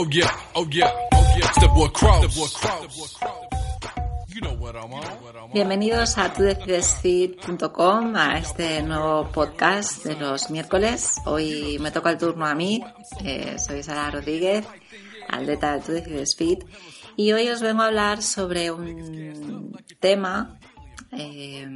Oh 0.00 0.06
yeah, 0.12 0.30
oh 0.54 0.64
yeah, 0.70 0.92
oh 1.12 1.34
yeah. 1.36 1.50
The 1.58 1.66
boy 1.74 1.88
Cross. 1.88 2.36
Boy 2.38 2.46
Cross. 2.54 3.18
Bienvenidos 5.52 6.16
a 6.18 6.32
tudecidesfit.com, 6.32 8.14
a 8.14 8.38
este 8.38 8.80
nuevo 8.82 9.28
podcast 9.32 10.04
de 10.04 10.14
los 10.14 10.50
miércoles. 10.50 11.16
Hoy 11.24 11.80
me 11.80 11.90
toca 11.90 12.10
el 12.10 12.18
turno 12.18 12.46
a 12.46 12.54
mí, 12.54 12.80
eh, 13.24 13.56
soy 13.58 13.82
Sara 13.82 14.12
Rodríguez, 14.12 14.64
aldeta 15.28 15.78
de 15.78 16.24
Fit, 16.26 16.62
y 17.16 17.32
hoy 17.32 17.48
os 17.48 17.60
vengo 17.60 17.82
a 17.82 17.86
hablar 17.86 18.22
sobre 18.22 18.70
un 18.70 19.76
tema 19.98 20.60
eh, 21.10 21.66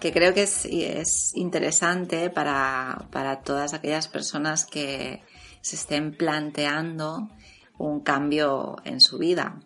que 0.00 0.10
creo 0.10 0.32
que 0.32 0.44
es, 0.44 0.64
es 0.64 1.32
interesante 1.34 2.30
para, 2.30 3.08
para 3.10 3.42
todas 3.42 3.74
aquellas 3.74 4.08
personas 4.08 4.64
que 4.64 5.22
se 5.66 5.74
estén 5.74 6.12
planteando 6.12 7.28
un 7.78 8.00
cambio 8.00 8.76
en 8.84 9.00
su 9.00 9.18
vida. 9.18 9.60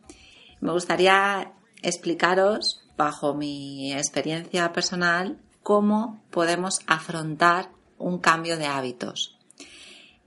Me 0.60 0.72
gustaría 0.72 1.52
explicaros, 1.82 2.82
bajo 2.96 3.34
mi 3.34 3.92
experiencia 3.94 4.72
personal, 4.72 5.38
cómo 5.62 6.22
podemos 6.30 6.80
afrontar 6.86 7.70
un 7.98 8.18
cambio 8.18 8.56
de 8.56 8.66
hábitos. 8.66 9.38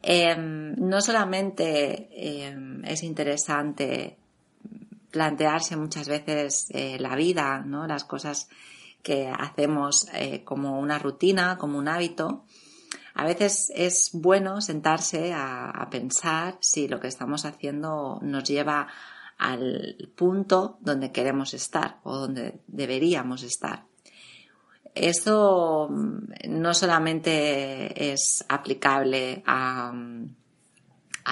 Em, 0.02 0.76
no 0.76 1.02
solamente 1.02 2.10
em, 2.12 2.84
es 2.84 3.04
interesante 3.04 4.18
plantearse 5.12 5.78
muchas 5.78 6.08
veces 6.08 6.68
eh, 6.72 6.98
la 7.00 7.16
vida, 7.16 7.64
¿no? 7.66 7.88
las 7.88 8.04
cosas 8.04 8.50
que 9.02 9.28
hacemos 9.28 10.08
eh, 10.14 10.44
como 10.44 10.80
una 10.80 10.98
rutina, 10.98 11.58
como 11.58 11.78
un 11.78 11.88
hábito, 11.88 12.46
a 13.16 13.26
veces 13.26 13.72
es 13.76 14.10
bueno 14.14 14.60
sentarse 14.62 15.34
a, 15.34 15.88
pensar 15.92 16.58
si 16.62 16.88
lo 16.88 17.00
que 17.00 17.08
estamos 17.08 17.46
haciendo 17.46 18.20
nos 18.22 18.44
lleva 18.44 18.88
al 19.38 20.12
punto 20.16 20.78
donde 20.82 21.12
queremos 21.12 21.54
estar 21.54 22.00
o 22.04 22.18
donde 22.18 22.62
deberíamos 22.68 23.44
estar. 23.44 23.86
Esto 24.96 25.90
mm, 25.90 26.60
no 26.60 26.74
solamente 26.74 28.12
es 28.14 28.44
aplicable 28.48 29.44
al 29.46 30.32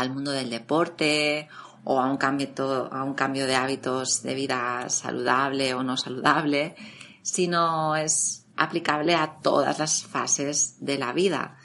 mundo 0.10 0.32
del 0.32 0.50
deporte 0.50 1.48
o 1.84 2.00
a 2.00 2.06
un, 2.06 2.18
cambio, 2.18 2.50
a 2.92 3.04
un 3.04 3.16
cambio 3.16 3.48
de 3.48 3.56
hábitos 3.56 4.22
de 4.22 4.36
vida 4.36 4.88
saludable 4.90 5.74
o 5.74 5.82
no 5.84 5.98
saludable, 5.98 6.76
sino 7.24 7.96
es 7.96 8.46
aplicable 8.56 9.16
a 9.16 9.40
todas 9.42 9.80
las 9.80 10.04
fases 10.04 10.76
de 10.80 11.00
la 11.00 11.14
vida. 11.14 11.58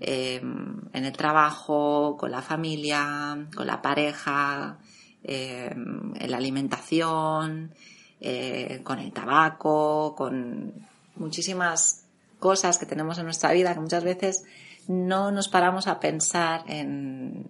Em, 0.00 0.80
en 0.92 1.04
el 1.04 1.12
trabajo, 1.12 2.16
con 2.16 2.30
la 2.30 2.40
familia, 2.40 3.48
con 3.54 3.66
la 3.66 3.82
pareja, 3.82 4.78
em, 5.24 6.14
en 6.14 6.30
la 6.30 6.36
alimentación, 6.36 7.74
eh, 8.20 8.80
con 8.84 9.00
el 9.00 9.12
tabaco, 9.12 10.14
con 10.16 10.72
muchísimas 11.16 12.04
cosas 12.38 12.78
que 12.78 12.86
tenemos 12.86 13.18
en 13.18 13.24
nuestra 13.24 13.52
vida 13.52 13.74
que 13.74 13.80
muchas 13.80 14.04
veces 14.04 14.44
no 14.86 15.32
nos 15.32 15.48
paramos 15.48 15.88
a 15.88 15.98
pensar 15.98 16.62
en, 16.68 17.46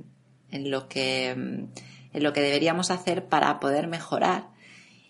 lo 0.50 0.88
que 0.88 1.30
en 1.30 2.22
lo 2.22 2.32
que 2.32 2.40
deberíamos 2.40 2.90
hacer 2.90 3.26
para 3.26 3.60
poder 3.60 3.86
mejorar. 3.88 4.48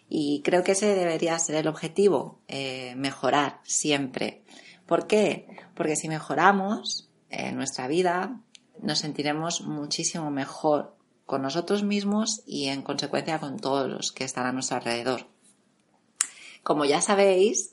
Y 0.09 0.43
creo 0.43 0.65
que 0.65 0.73
ese 0.73 0.95
debería 0.95 1.39
ser 1.39 1.57
el 1.57 1.69
objetivo, 1.69 2.41
eh, 2.49 2.95
mejorar 2.97 3.61
siempre. 3.63 4.43
¿Por 4.87 5.07
qué? 5.07 5.47
Porque 5.75 5.97
si 5.97 6.09
mejoramos, 6.09 7.08
en 7.31 7.57
nuestra 7.57 7.89
vida, 7.89 8.41
nos 8.81 9.01
sentiremos 9.01 9.63
muchísimo 9.63 10.31
mejor 10.31 10.95
con 11.27 11.43
nosotros 11.43 11.83
mismos 11.83 12.43
y 12.47 12.69
en 12.69 12.83
consecuencia 12.83 13.39
con 13.39 13.59
todos 13.59 13.89
los 13.89 14.13
que 14.13 14.25
están 14.25 14.47
a 14.47 14.53
nuestro 14.53 14.79
alrededor. 14.79 15.27
Como 16.63 16.85
ya 16.85 17.01
sabéis, 17.01 17.73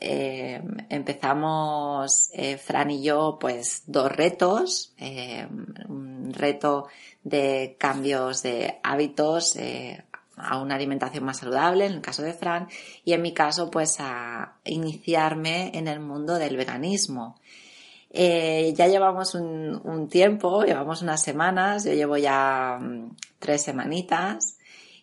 eh, 0.00 0.62
empezamos 0.88 2.30
eh, 2.32 2.56
Fran 2.58 2.90
y 2.90 3.02
yo 3.02 3.38
pues 3.38 3.82
dos 3.86 4.10
retos, 4.10 4.94
eh, 4.98 5.46
un 5.88 6.32
reto 6.32 6.88
de 7.22 7.76
cambios 7.78 8.42
de 8.42 8.80
hábitos 8.82 9.56
a 10.36 10.58
una 10.58 10.74
alimentación 10.74 11.24
más 11.24 11.38
saludable 11.38 11.86
en 11.86 11.92
el 11.92 12.00
caso 12.00 12.22
de 12.22 12.34
Fran 12.34 12.68
y 13.04 13.12
en 13.12 13.22
mi 13.22 13.32
caso 13.32 13.70
pues 13.70 13.96
a 14.00 14.56
iniciarme 14.64 15.70
en 15.74 15.88
el 15.88 16.00
mundo 16.00 16.34
del 16.34 16.56
veganismo 16.56 17.36
eh, 18.16 18.72
ya 18.76 18.86
llevamos 18.86 19.34
un, 19.34 20.08
tiempo, 20.08 20.62
llevamos 20.62 21.02
unas 21.02 21.20
semanas, 21.20 21.84
yo 21.84 21.94
llevo 21.94 22.16
ya 22.16 22.78
mm, 22.80 23.16
tres 23.40 23.62
semanitas 23.62 24.58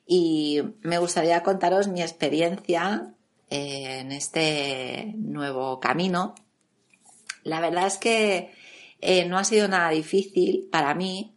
y 0.08 0.62
me 0.82 0.98
gustaría 0.98 1.44
contaros 1.44 1.90
mi 1.90 2.02
experiencia 2.02 3.14
eh, 3.50 4.00
en 4.00 4.14
este 4.14 5.14
nuevo 5.18 5.82
camino. 5.82 6.36
La 7.44 7.60
verdad 7.60 7.88
es 7.88 7.98
que 7.98 8.54
eh, 9.02 9.26
no 9.26 9.38
ha 9.38 9.44
sido 9.44 9.68
nada 9.68 9.90
difícil 9.90 10.70
para 10.72 10.96
mí 10.96 11.36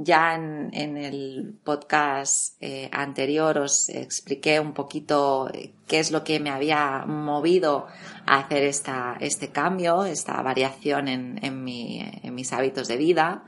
ya 0.00 0.36
en, 0.36 0.96
el 0.96 1.58
podcast 1.64 2.56
eh, 2.62 2.88
anterior 2.92 3.58
os 3.58 3.88
expliqué 3.88 4.60
un 4.60 4.72
poquito 4.72 5.50
eh, 5.52 5.72
qué 5.88 5.98
es 5.98 6.12
lo 6.12 6.22
que 6.22 6.38
me 6.38 6.50
había 6.50 7.04
movido 7.04 7.86
a 8.24 8.38
hacer 8.38 8.62
esta, 8.62 9.16
este 9.18 9.48
cambio, 9.48 10.04
esta 10.04 10.40
variación 10.40 11.08
en, 11.08 11.44
en, 11.44 11.64
mi, 11.64 12.00
en 12.22 12.32
mis 12.32 12.52
hábitos 12.52 12.86
de 12.86 12.96
vida. 12.96 13.44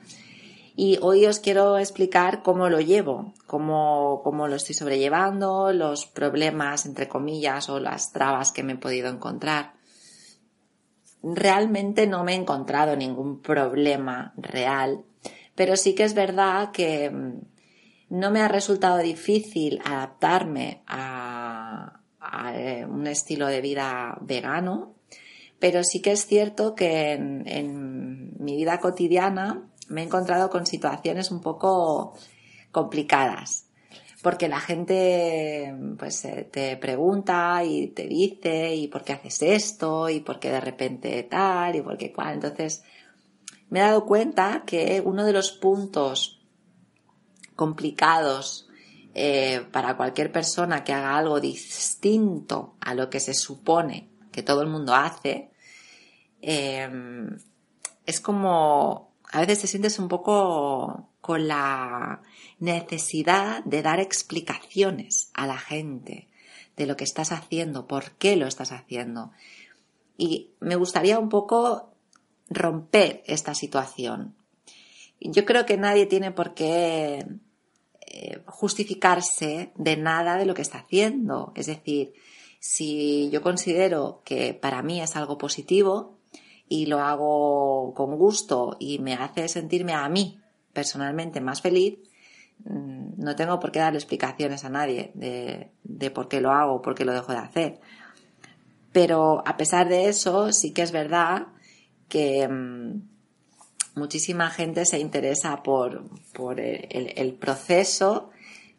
Y 0.75 0.99
hoy 1.03 1.25
os 1.27 1.39
quiero 1.39 1.79
explicar 1.79 2.43
cómo 2.43 2.69
lo 2.69 2.81
llevo, 2.81 3.33
cómo, 3.47 4.21
cómo 4.25 4.49
lo 4.49 4.57
estoy 4.57 4.75
sobrellevando, 4.75 5.73
los 5.73 6.07
problemas, 6.07 6.85
entre 6.85 7.07
comillas, 7.07 7.69
o 7.69 7.79
las 7.79 8.13
trabas 8.13 8.51
que 8.51 8.65
me 8.65 8.73
he 8.73 8.77
podido 8.77 9.09
encontrar. 9.09 9.75
Realmente 11.23 12.09
no 12.09 12.25
me 12.25 12.33
he 12.33 12.37
encontrado 12.37 12.97
ningún 12.97 13.41
problema 13.41 14.33
real 14.37 15.05
pero 15.61 15.77
sí 15.77 15.95
que 15.95 16.05
es 16.05 16.15
verdad 16.15 16.71
que 16.73 17.11
mm, 17.11 17.41
no 18.19 18.31
me 18.31 18.41
ha 18.41 18.49
resultado 18.49 18.97
difícil 18.97 19.79
adaptarme 19.85 20.81
a, 20.87 22.01
eh, 22.55 22.87
un 22.89 23.07
estilo 23.07 23.47
de 23.47 23.61
vida 23.61 24.17
vegano, 24.23 24.95
pero 25.59 25.85
sí 25.85 26.01
que 26.01 26.13
es 26.13 26.25
cierto 26.25 26.75
que 26.75 27.13
en, 27.13 28.33
mi 28.43 28.57
vida 28.57 28.81
cotidiana 28.81 29.69
me 29.89 30.01
he 30.01 30.05
encontrado 30.05 30.49
con 30.49 30.65
situaciones 30.65 31.31
un 31.31 31.43
poco 31.43 32.15
complicadas 32.73 33.67
porque 34.23 34.49
la 34.49 34.61
gente 34.61 35.75
pues 35.99 36.25
eh, 36.25 36.49
te 36.51 36.79
pregunta 36.79 37.63
y 37.65 37.89
te 37.89 38.07
dice 38.07 38.75
y 38.75 38.89
por 38.89 39.05
qué 39.05 39.13
haces 39.13 39.43
esto 39.43 40.09
y 40.09 40.21
por 40.21 40.41
qué 40.41 40.51
de 40.51 40.61
repente 40.61 41.23
tal 41.25 41.77
y 41.77 41.83
por 41.83 41.99
qué 41.99 42.13
cual 42.13 42.35
entonces 42.35 42.83
me 43.71 43.81
he 43.81 43.83
dado 43.83 44.05
cuenta 44.05 44.65
que 44.67 45.03
uno 45.05 45.25
de 45.25 45.33
los 45.33 45.53
puntos 45.53 46.41
complicados 47.57 48.69
eh, 49.15 49.67
para 49.73 49.97
cualquier 49.97 50.31
persona 50.31 50.85
que 50.85 50.93
haga 50.93 51.17
algo 51.17 51.41
distinto 51.41 52.75
a 52.81 52.95
lo 52.95 53.11
que 53.11 53.21
se 53.21 53.35
supone 53.35 54.09
que 54.33 54.43
todo 54.43 54.63
el 54.63 54.69
mundo 54.69 54.95
hace, 54.95 55.51
em, 56.41 57.39
es 58.07 58.21
como 58.21 59.11
a 59.33 59.41
veces 59.41 59.61
te 59.61 59.67
sientes 59.67 59.99
un 59.99 60.09
poco 60.09 61.11
con 61.21 61.47
la 61.47 62.23
necesidad 62.59 63.65
de 63.65 63.83
dar 63.83 64.01
explicaciones 64.01 65.31
a 65.35 65.47
la 65.47 65.59
gente 65.59 66.29
de 66.77 66.87
lo 66.87 66.97
que 66.97 67.05
estás 67.05 67.31
haciendo, 67.31 67.87
por 67.87 68.13
qué 68.13 68.37
lo 68.37 68.47
estás 68.47 68.73
haciendo. 68.73 69.33
Y 70.17 70.51
me 70.61 70.77
gustaría 70.77 71.19
un 71.19 71.29
poco 71.29 71.90
romper 72.51 73.23
esta 73.27 73.55
situación. 73.55 74.35
Yo 75.21 75.45
creo 75.45 75.65
que 75.65 75.77
nadie 75.77 76.07
tiene 76.07 76.33
por 76.33 76.55
qué 76.55 77.25
eh, 78.01 78.43
justificarse 78.47 79.71
de 79.77 79.97
nada 79.97 80.37
de 80.37 80.45
lo 80.45 80.55
que 80.55 80.63
está 80.63 80.79
haciendo. 80.79 81.53
Es 81.55 81.67
decir, 81.67 82.13
si 82.59 83.31
yo 83.31 83.41
considero 83.41 84.23
que 84.25 84.53
para 84.53 84.83
mí 84.83 85.01
es 85.01 85.15
algo 85.17 85.39
positivo 85.39 86.19
y 86.69 86.87
lo 86.87 87.01
hago 87.01 87.95
con 87.95 88.17
gusto 88.17 88.77
y 88.81 88.99
me 88.99 89.15
hace 89.15 89.49
sentirme 89.49 89.93
a 89.93 90.09
mí 90.09 90.41
personalmente 90.73 91.41
más 91.41 91.61
feliz, 91.61 91.99
mm, 92.65 93.23
no 93.23 93.37
tengo 93.37 93.61
por 93.61 93.71
qué 93.71 93.79
darle 93.79 93.99
explicaciones 93.99 94.65
a 94.65 94.71
nadie 94.71 95.13
de, 95.15 95.71
de 95.85 96.11
por 96.11 96.29
qué 96.29 96.41
lo 96.41 96.51
hago 96.51 96.83
por 96.83 96.95
qué 96.95 97.05
lo 97.05 97.13
dejo 97.13 97.33
de 97.33 97.39
hacer. 97.39 97.81
Pero 98.93 99.43
a 99.47 99.57
pesar 99.57 99.89
de 99.89 100.09
eso, 100.09 100.53
sí 100.53 100.73
que 100.73 100.83
es 100.83 100.91
verdad 100.91 101.47
que 102.11 102.47
mm, 102.47 103.01
muchísima 103.95 104.51
gente 104.51 104.85
se 104.85 104.99
interesa 104.99 105.63
por, 105.63 106.05
el, 106.59 107.35
proceso 107.41 108.31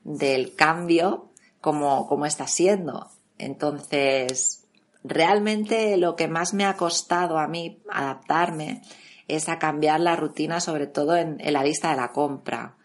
del 0.03 0.55
cambio 0.55 1.31
como, 1.59 2.07
como 2.07 2.27
está 2.27 2.45
siendo. 2.45 3.09
Entonces, 3.39 4.65
realmente 5.03 5.97
lo 5.97 6.15
que 6.15 6.27
más 6.27 6.53
me 6.53 6.65
ha 6.65 6.77
costado 6.77 7.39
a 7.39 7.47
mí 7.47 7.81
adaptarme 7.89 8.83
es 9.27 9.49
a 9.49 9.57
cambiar 9.57 9.99
la 9.99 10.15
rutina, 10.15 10.59
sobre 10.59 10.85
todo 10.87 11.15
en, 11.15 11.37
la 11.41 11.63
lista 11.63 11.89
de 11.89 11.97
la 11.97 12.11
compra. 12.11 12.75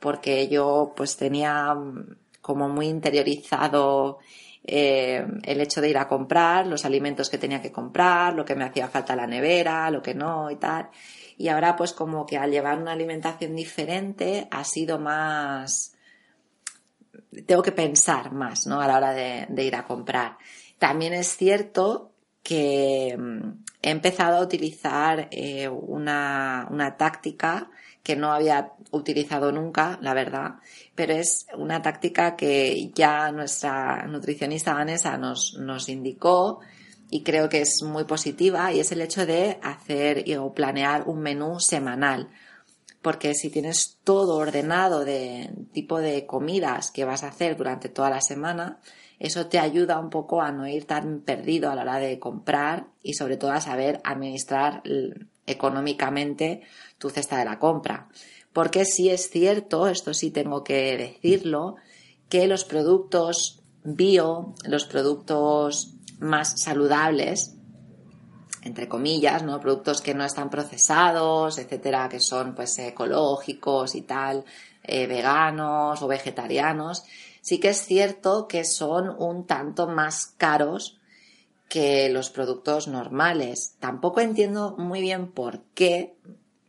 porque 0.00 0.48
yo 0.48 0.94
pues 0.96 1.16
tenía 1.16 1.74
mm, 1.74 2.16
como 2.40 2.68
muy 2.68 2.88
interiorizado 2.88 4.18
eh, 4.64 5.26
el 5.44 5.60
hecho 5.60 5.80
de 5.80 5.88
ir 5.88 5.98
a 5.98 6.08
comprar, 6.08 6.66
los 6.66 6.84
alimentos 6.84 7.30
que 7.30 7.38
tenía 7.38 7.62
que 7.62 7.72
comprar, 7.72 8.34
lo 8.34 8.44
que 8.44 8.54
me 8.54 8.64
hacía 8.64 8.88
falta 8.88 9.16
la 9.16 9.26
nevera, 9.26 9.90
lo 9.90 10.02
que 10.02 10.14
no 10.14 10.50
y 10.50 10.56
tal. 10.56 10.90
Y 11.38 11.48
ahora 11.48 11.76
pues 11.76 11.92
como 11.92 12.26
que 12.26 12.36
al 12.36 12.50
llevar 12.50 12.78
una 12.78 12.92
alimentación 12.92 13.56
diferente 13.56 14.48
ha 14.50 14.64
sido 14.64 14.98
más... 14.98 15.94
Tengo 17.46 17.62
que 17.62 17.72
pensar 17.72 18.32
más, 18.32 18.66
¿no? 18.66 18.80
A 18.80 18.88
la 18.88 18.96
hora 18.96 19.12
de, 19.12 19.64
ir 19.64 19.76
a 19.76 19.84
comprar. 19.84 20.36
También 20.78 21.14
es 21.14 21.36
cierto 21.36 22.12
que 22.42 23.16
mm, 23.18 23.64
he 23.82 23.90
empezado 23.90 24.38
a 24.38 24.42
utilizar 24.42 25.28
eh, 25.30 25.68
una, 25.68 26.66
una 26.70 26.96
táctica 26.96 27.70
que 28.02 28.16
no 28.16 28.32
había 28.32 28.72
utilizado 28.90 29.52
nunca, 29.52 29.98
la 30.00 30.14
verdad, 30.14 30.54
pero 30.94 31.12
es 31.12 31.46
una 31.56 31.82
táctica 31.82 32.36
que 32.36 32.90
ya 32.94 33.30
nuestra 33.30 34.06
nutricionista 34.06 34.74
Vanessa 34.74 35.18
nos, 35.18 35.54
nos 35.58 35.88
indicó 35.88 36.60
y 37.10 37.22
creo 37.22 37.48
que 37.48 37.60
es 37.60 37.82
muy 37.82 38.04
positiva 38.04 38.72
y 38.72 38.80
es 38.80 38.92
el 38.92 39.02
hecho 39.02 39.26
de 39.26 39.58
hacer 39.62 40.24
o 40.38 40.54
planear 40.54 41.08
un 41.08 41.20
menú 41.20 41.60
semanal. 41.60 42.28
Porque 43.02 43.34
si 43.34 43.50
tienes 43.50 43.98
todo 44.04 44.36
ordenado 44.36 45.04
de 45.04 45.50
tipo 45.72 45.98
de 45.98 46.26
comidas 46.26 46.90
que 46.90 47.04
vas 47.04 47.24
a 47.24 47.28
hacer 47.28 47.56
durante 47.56 47.88
toda 47.88 48.10
la 48.10 48.20
semana, 48.20 48.78
eso 49.18 49.46
te 49.46 49.58
ayuda 49.58 49.98
un 49.98 50.10
poco 50.10 50.40
a 50.40 50.52
no 50.52 50.66
ir 50.68 50.86
tan 50.86 51.20
perdido 51.20 51.70
a 51.70 51.74
la 51.74 51.82
hora 51.82 51.98
de 51.98 52.18
comprar 52.18 52.86
y 53.02 53.14
sobre 53.14 53.36
todo 53.36 53.52
a 53.52 53.60
saber 53.60 54.00
administrar 54.04 54.82
económicamente 55.46 56.62
tu 56.98 57.10
cesta 57.10 57.38
de 57.38 57.44
la 57.44 57.58
compra. 57.58 58.08
Porque 58.52 58.84
sí 58.84 59.10
es 59.10 59.30
cierto, 59.30 59.88
esto 59.88 60.14
sí 60.14 60.30
tengo 60.30 60.64
que 60.64 60.96
decirlo, 60.96 61.76
que 62.28 62.46
los 62.46 62.64
productos 62.64 63.62
bio, 63.82 64.54
los 64.64 64.84
productos 64.84 65.94
más 66.18 66.60
saludables, 66.60 67.56
entre 68.62 68.88
comillas, 68.88 69.42
¿no? 69.42 69.60
Productos 69.60 70.00
que 70.00 70.14
no 70.14 70.24
están 70.24 70.50
procesados, 70.50 71.58
etcétera, 71.58 72.08
que 72.08 72.20
son 72.20 72.54
pues 72.54 72.78
ecológicos 72.78 73.94
y 73.94 74.02
tal, 74.02 74.44
eh, 74.82 75.06
veganos 75.06 76.02
o 76.02 76.06
vegetarianos, 76.06 77.04
sí 77.40 77.58
que 77.58 77.70
es 77.70 77.78
cierto 77.84 78.46
que 78.46 78.64
son 78.64 79.08
un 79.18 79.46
tanto 79.46 79.86
más 79.86 80.26
caros 80.36 80.99
que 81.70 82.10
los 82.10 82.30
productos 82.30 82.88
normales. 82.88 83.76
Tampoco 83.78 84.20
entiendo 84.20 84.74
muy 84.76 85.00
bien 85.00 85.30
por 85.30 85.62
qué. 85.72 86.16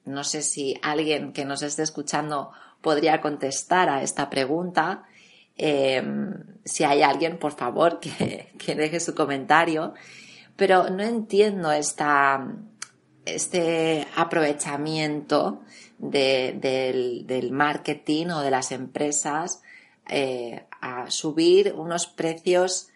No 0.06 0.24
sé 0.24 0.44
si 0.44 0.80
alguien 0.84 1.34
que 1.34 1.44
nos 1.44 1.64
esté 1.64 1.82
escuchando 1.82 2.52
podría 2.82 3.20
contestar 3.20 3.90
a 3.90 4.04
esta 4.04 4.30
pregunta. 4.30 5.04
Em, 5.58 6.36
si 6.64 6.84
hay 6.84 7.02
alguien, 7.02 7.40
por 7.40 7.54
favor, 7.54 8.00
que, 8.00 8.76
deje 8.76 9.00
su 9.00 9.16
comentario. 9.16 9.96
Pero 10.56 10.92
no 10.92 11.02
entiendo 11.02 11.72
esta, 11.72 12.48
este 13.26 14.08
aprovechamiento 14.16 15.64
del, 15.98 17.50
marketing 17.52 18.28
o 18.28 18.42
de 18.42 18.52
las 18.52 18.72
empresas 18.72 19.64
eh, 20.08 20.68
a 20.80 21.10
subir 21.10 21.74
unos 21.76 22.06
precios 22.06 22.91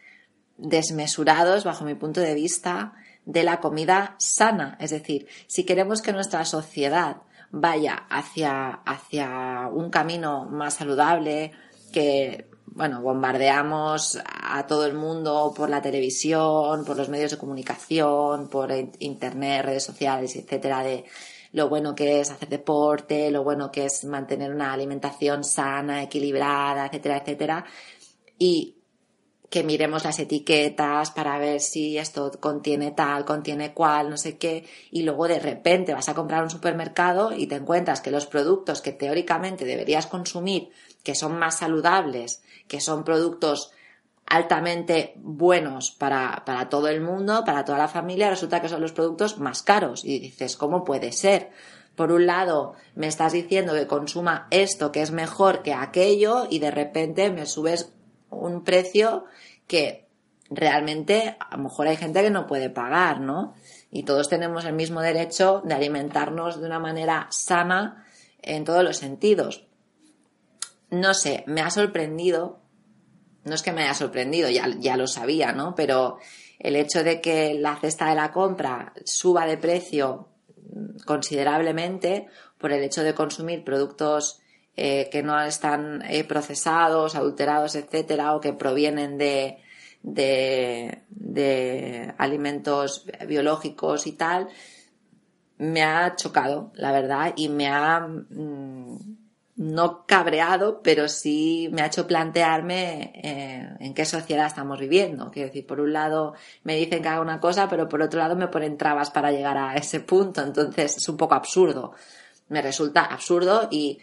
desmesurados, 0.57 1.63
bajo 1.63 1.85
mi 1.85 1.95
punto 1.95 2.21
de 2.21 2.33
vista, 2.33 2.93
de 3.25 3.43
la 3.43 3.59
comida 3.59 4.15
sana. 4.19 4.77
Es 4.79 4.91
decir, 4.91 5.27
si 5.47 5.63
queremos 5.63 6.01
que 6.01 6.13
nuestra 6.13 6.45
sociedad 6.45 7.17
vaya 7.51 8.05
hacia, 8.09 8.69
hacia 8.85 9.69
un 9.71 9.89
camino 9.89 10.45
más 10.45 10.75
saludable, 10.75 11.51
que 11.91 12.49
bueno, 12.65 13.01
bombardeamos 13.01 14.19
a 14.25 14.67
todo 14.67 14.85
el 14.85 14.95
mundo 14.95 15.53
por 15.55 15.69
la 15.69 15.81
televisión, 15.81 16.83
por 16.83 16.97
los 16.97 17.07
medios 17.07 17.31
de 17.31 17.37
comunicación, 17.37 18.49
por 18.49 18.69
internet, 18.99 19.63
redes 19.63 19.83
sociales, 19.83 20.35
etcétera, 20.35 20.83
de 20.83 21.05
lo 21.53 21.69
bueno 21.69 21.95
que 21.95 22.19
es 22.19 22.31
hacer 22.31 22.49
deporte, 22.49 23.31
lo 23.31 23.45
bueno 23.45 23.71
que 23.71 23.85
es 23.85 24.03
mantener 24.03 24.51
una 24.53 24.73
alimentación 24.73 25.45
sana, 25.45 26.03
equilibrada, 26.03 26.87
etcétera, 26.87 27.17
etcétera. 27.19 27.65
Y 28.37 28.75
que 29.49 29.63
miremos 29.63 30.03
las 30.03 30.19
etiquetas 30.19 31.11
para 31.11 31.37
ver 31.37 31.61
si 31.61 31.97
esto 31.97 32.31
contiene 32.39 32.91
tal, 32.91 33.25
contiene 33.25 33.73
cual, 33.73 34.09
no 34.09 34.17
sé 34.17 34.37
qué, 34.37 34.65
y 34.91 35.03
luego 35.03 35.27
de 35.27 35.39
repente 35.39 35.93
vas 35.93 36.09
a 36.09 36.13
comprar 36.13 36.43
un 36.43 36.49
supermercado 36.49 37.31
y 37.31 37.47
te 37.47 37.55
encuentras 37.55 38.01
que 38.01 38.11
los 38.11 38.25
productos 38.25 38.81
que 38.81 38.91
teóricamente 38.91 39.65
deberías 39.65 40.07
consumir, 40.07 40.69
que 41.03 41.15
son 41.15 41.37
más 41.37 41.59
saludables, 41.59 42.41
que 42.67 42.81
son 42.81 43.03
productos 43.03 43.71
altamente 44.25 45.13
buenos 45.17 45.91
para, 45.91 46.43
para 46.45 46.67
todo 46.67 46.87
el 46.87 47.01
mundo, 47.01 47.43
para 47.45 47.63
toda 47.63 47.77
la 47.77 47.87
familia, 47.87 48.29
resulta 48.29 48.61
que 48.61 48.69
son 48.69 48.81
los 48.81 48.91
productos 48.91 49.37
más 49.37 49.61
caros. 49.61 50.03
Y 50.03 50.19
dices, 50.19 50.57
¿cómo 50.57 50.83
puede 50.83 51.11
ser? 51.11 51.51
Por 51.95 52.11
un 52.11 52.25
lado, 52.25 52.73
me 52.95 53.07
estás 53.07 53.33
diciendo 53.33 53.73
que 53.73 53.87
consuma 53.87 54.47
esto 54.49 54.91
que 54.91 55.01
es 55.01 55.11
mejor 55.11 55.61
que 55.61 55.73
aquello 55.73 56.47
y 56.49 56.59
de 56.59 56.71
repente 56.71 57.29
me 57.29 57.45
subes 57.45 57.93
un 58.35 58.63
precio 58.63 59.25
que 59.67 60.05
realmente 60.49 61.37
a 61.39 61.57
lo 61.57 61.63
mejor 61.63 61.87
hay 61.87 61.97
gente 61.97 62.21
que 62.21 62.29
no 62.29 62.47
puede 62.47 62.69
pagar, 62.69 63.19
¿no? 63.19 63.55
Y 63.91 64.03
todos 64.03 64.29
tenemos 64.29 64.65
el 64.65 64.73
mismo 64.73 65.01
derecho 65.01 65.61
de 65.65 65.73
alimentarnos 65.73 66.59
de 66.59 66.67
una 66.67 66.79
manera 66.79 67.27
sana 67.31 68.05
en 68.41 68.63
todos 68.63 68.83
los 68.83 68.97
sentidos. 68.97 69.65
No 70.89 71.13
sé, 71.13 71.43
me 71.47 71.61
ha 71.61 71.69
sorprendido, 71.69 72.59
no 73.43 73.55
es 73.55 73.63
que 73.63 73.71
me 73.71 73.83
haya 73.83 73.93
sorprendido, 73.93 74.49
ya, 74.49 74.67
ya 74.79 74.97
lo 74.97 75.07
sabía, 75.07 75.51
¿no? 75.51 75.73
Pero 75.75 76.19
el 76.59 76.75
hecho 76.75 77.03
de 77.03 77.21
que 77.21 77.55
la 77.55 77.75
cesta 77.77 78.09
de 78.09 78.15
la 78.15 78.31
compra 78.31 78.93
suba 79.03 79.45
de 79.45 79.57
precio 79.57 80.29
considerablemente 81.05 82.27
por 82.57 82.71
el 82.71 82.83
hecho 82.83 83.03
de 83.03 83.13
consumir 83.13 83.63
productos 83.63 84.41
eh, 84.77 85.09
que 85.11 85.23
no 85.23 85.39
están 85.41 86.01
eh, 86.03 86.23
procesados, 86.23 87.15
adulterados, 87.15 87.75
etcétera, 87.75 88.35
o 88.35 88.41
que 88.41 88.53
provienen 88.53 89.17
de, 89.17 89.57
de, 90.01 92.13
alimentos 92.17 93.05
biológicos 93.27 94.07
y 94.07 94.13
tal, 94.13 94.49
me 95.57 95.83
ha 95.83 96.15
chocado, 96.15 96.71
la 96.75 96.91
verdad, 96.91 97.33
y 97.35 97.49
me 97.49 97.67
ha 97.67 98.01
mm, 98.01 98.97
no 99.57 100.05
cabreado, 100.05 100.81
pero 100.83 101.07
sí 101.07 101.69
me 101.71 101.81
ha 101.81 101.85
hecho 101.85 102.07
plantearme 102.07 103.13
eh, 103.23 103.69
en 103.79 103.93
qué 103.93 104.03
sociedad 104.03 104.47
estamos 104.47 104.79
viviendo. 104.79 105.31
Quiero 105.31 105.47
decir, 105.47 105.65
por 105.65 105.79
un 105.79 105.93
lado 105.93 106.33
me 106.63 106.75
dicen 106.75 107.01
que 107.01 107.07
haga 107.07 107.21
una 107.21 107.39
cosa, 107.39 107.69
pero 107.69 107.87
por 107.87 108.01
otro 108.01 108.19
lado 108.19 108.35
me 108.35 108.49
ponen 108.49 108.77
trabas 108.77 109.11
para 109.11 109.31
llegar 109.31 109.57
a 109.57 109.75
ese 109.75 110.01
punto. 110.01 110.41
Entonces 110.41 110.97
es 110.97 111.07
un 111.07 111.15
poco 111.15 111.35
absurdo. 111.35 111.93
Me 112.49 112.61
resulta 112.61 113.05
absurdo 113.05 113.69
y 113.71 113.99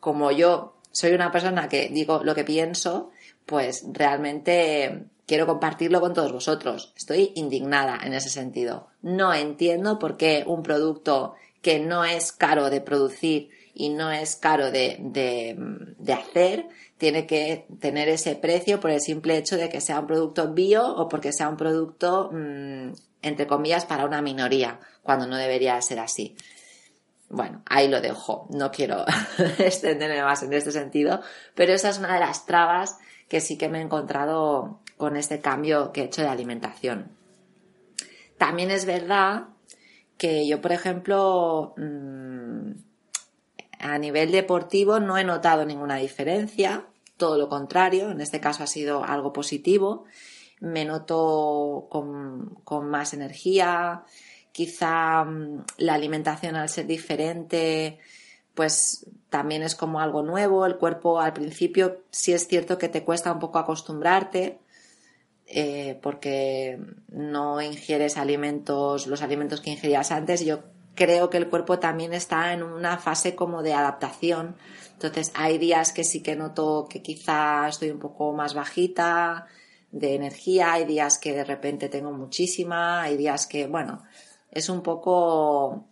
como 0.00 0.30
yo 0.30 0.74
soy 0.92 1.12
una 1.12 1.30
persona 1.30 1.68
que 1.68 1.88
digo 1.88 2.22
lo 2.24 2.34
que 2.34 2.44
pienso, 2.44 3.10
pues 3.46 3.84
realmente 3.92 5.04
quiero 5.26 5.46
compartirlo 5.46 6.00
con 6.00 6.14
todos 6.14 6.32
vosotros. 6.32 6.92
Estoy 6.96 7.32
indignada 7.34 8.00
en 8.02 8.14
ese 8.14 8.30
sentido. 8.30 8.88
No 9.02 9.32
entiendo 9.32 9.98
por 9.98 10.16
qué 10.16 10.44
un 10.46 10.62
producto 10.62 11.34
que 11.62 11.78
no 11.78 12.04
es 12.04 12.32
caro 12.32 12.70
de 12.70 12.80
producir 12.80 13.50
y 13.74 13.90
no 13.90 14.10
es 14.10 14.36
caro 14.36 14.70
de, 14.72 15.56
hacer, 16.08 16.66
tiene 16.96 17.26
que 17.26 17.66
tener 17.78 18.08
ese 18.08 18.34
precio 18.34 18.80
por 18.80 18.90
el 18.90 19.00
simple 19.00 19.36
hecho 19.36 19.56
de 19.56 19.68
que 19.68 19.80
sea 19.80 20.00
un 20.00 20.06
producto 20.06 20.52
bio 20.52 20.84
o 20.96 21.08
porque 21.08 21.32
sea 21.32 21.48
un 21.48 21.56
producto, 21.56 22.30
mm, 22.32 22.92
entre 23.22 23.46
comillas, 23.46 23.84
para 23.84 24.04
una 24.04 24.20
minoría, 24.20 24.80
cuando 25.02 25.26
no 25.26 25.36
debería 25.36 25.80
ser 25.80 26.00
así. 26.00 26.36
Bueno, 27.28 27.62
ahí 27.66 27.88
lo 27.88 28.00
dejo. 28.00 28.46
No 28.50 28.70
quiero 28.70 29.04
extenderme 29.58 30.22
más 30.22 30.42
en 30.42 30.52
este 30.52 30.72
sentido, 30.72 31.20
pero 31.54 31.72
esa 31.72 31.90
es 31.90 31.98
una 31.98 32.14
de 32.14 32.20
las 32.20 32.46
trabas 32.46 32.98
que 33.28 33.40
sí 33.40 33.58
que 33.58 33.68
me 33.68 33.78
he 33.78 33.82
encontrado 33.82 34.80
con 34.96 35.16
este 35.16 35.40
cambio 35.40 35.92
que 35.92 36.02
he 36.02 36.04
hecho 36.04 36.22
de 36.22 36.28
alimentación. 36.28 37.12
También 38.38 38.70
es 38.70 38.86
verdad 38.86 39.48
que 40.16 40.46
yo, 40.46 40.60
por 40.60 40.72
ejemplo, 40.72 41.74
mm, 41.76 42.72
a 43.80 43.98
nivel 43.98 44.32
deportivo 44.32 44.98
no 45.00 45.18
he 45.18 45.24
notado 45.24 45.64
ninguna 45.64 45.96
diferencia, 45.96 46.86
todo 47.16 47.36
lo 47.36 47.48
contrario, 47.48 48.10
en 48.10 48.20
este 48.20 48.40
caso 48.40 48.62
ha 48.62 48.66
sido 48.66 49.04
algo 49.04 49.32
positivo. 49.32 50.04
Me 50.60 50.84
noto 50.84 51.86
con, 51.90 52.56
con 52.64 52.88
más 52.88 53.12
energía, 53.12 54.04
quizá 54.58 55.22
mm, 55.22 55.66
la 55.76 55.94
alimentación 55.94 56.56
al 56.56 56.68
ser 56.68 56.88
diferente, 56.88 58.00
pues 58.54 59.06
también 59.30 59.62
es 59.62 59.76
como 59.76 60.00
algo 60.00 60.22
nuevo. 60.22 60.66
El 60.66 60.78
cuerpo 60.78 61.20
al 61.20 61.32
principio 61.32 62.02
sí 62.10 62.32
es 62.32 62.48
cierto 62.48 62.76
que 62.76 62.88
te 62.88 63.04
cuesta 63.04 63.32
un 63.32 63.38
poco 63.38 63.60
acostumbrarte. 63.60 64.58
Eh, 65.50 65.98
porque 66.02 66.78
no 67.08 67.62
ingieres 67.62 68.18
alimentos, 68.18 69.06
los 69.06 69.22
alimentos 69.22 69.60
que 69.60 69.70
ingerías 69.70 70.10
antes. 70.10 70.44
Yo 70.44 70.64
creo 70.94 71.30
que 71.30 71.38
el 71.38 71.48
cuerpo 71.48 71.78
también 71.78 72.12
está 72.12 72.52
en 72.52 72.64
una 72.64 72.98
fase 72.98 73.36
como 73.36 73.62
de 73.62 73.74
adaptación. 73.74 74.56
Entonces 74.94 75.30
hay 75.34 75.56
días 75.56 75.92
que 75.92 76.02
sí 76.02 76.20
que 76.20 76.34
noto 76.34 76.88
que 76.90 77.00
quizá 77.00 77.68
estoy 77.68 77.90
un 77.90 78.00
poco 78.00 78.32
más 78.32 78.54
bajita 78.54 79.46
de 79.90 80.14
energía, 80.14 80.72
hay 80.74 80.84
días 80.84 81.18
que 81.18 81.32
de 81.32 81.44
repente 81.44 81.88
tengo 81.88 82.12
muchísima, 82.12 83.02
hay 83.02 83.16
días 83.16 83.46
que, 83.46 83.66
bueno, 83.66 84.02
es 84.50 84.68
un 84.68 84.82
poco, 84.82 85.84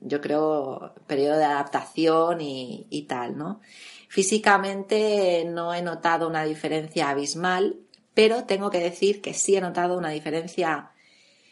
yo 0.00 0.20
creo, 0.20 0.94
periodo 1.06 1.38
de 1.38 1.44
adaptación 1.44 2.40
y, 2.40 2.86
y 2.90 3.02
tal, 3.02 3.36
¿no? 3.36 3.60
Físicamente 4.08 5.44
no 5.48 5.74
he 5.74 5.82
notado 5.82 6.28
una 6.28 6.44
diferencia 6.44 7.10
abismal, 7.10 7.76
pero 8.14 8.44
tengo 8.44 8.70
que 8.70 8.78
decir 8.78 9.20
que 9.20 9.34
sí 9.34 9.56
he 9.56 9.60
notado 9.60 9.98
una 9.98 10.10
diferencia 10.10 10.90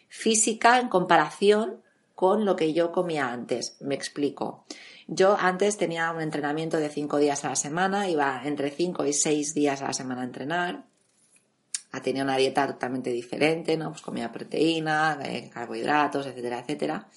física 0.08 0.78
en 0.78 0.88
comparación 0.88 1.82
con 2.14 2.44
lo 2.44 2.54
que 2.54 2.72
yo 2.72 2.92
comía 2.92 3.32
antes. 3.32 3.76
Me 3.80 3.94
explico. 3.94 4.64
Yo 5.08 5.36
antes 5.38 5.76
tenía 5.76 6.10
un 6.12 6.20
entrenamiento 6.20 6.76
de 6.76 6.88
cinco 6.88 7.18
días 7.18 7.44
a 7.44 7.48
la 7.48 7.56
semana, 7.56 8.08
iba 8.08 8.42
entre 8.44 8.70
cinco 8.70 9.04
y 9.04 9.12
seis 9.12 9.54
días 9.54 9.82
a 9.82 9.88
la 9.88 9.92
semana 9.92 10.20
a 10.20 10.24
entrenar. 10.24 10.84
Tenía 12.00 12.24
una 12.24 12.36
dieta 12.36 12.66
totalmente 12.66 13.10
diferente, 13.10 13.76
¿no? 13.76 13.90
Pues 13.90 14.02
comía 14.02 14.32
proteína, 14.32 15.18
eh, 15.22 15.50
carbohidratos, 15.52 16.26
etcétera, 16.26 16.60
etcétera. 16.60 17.08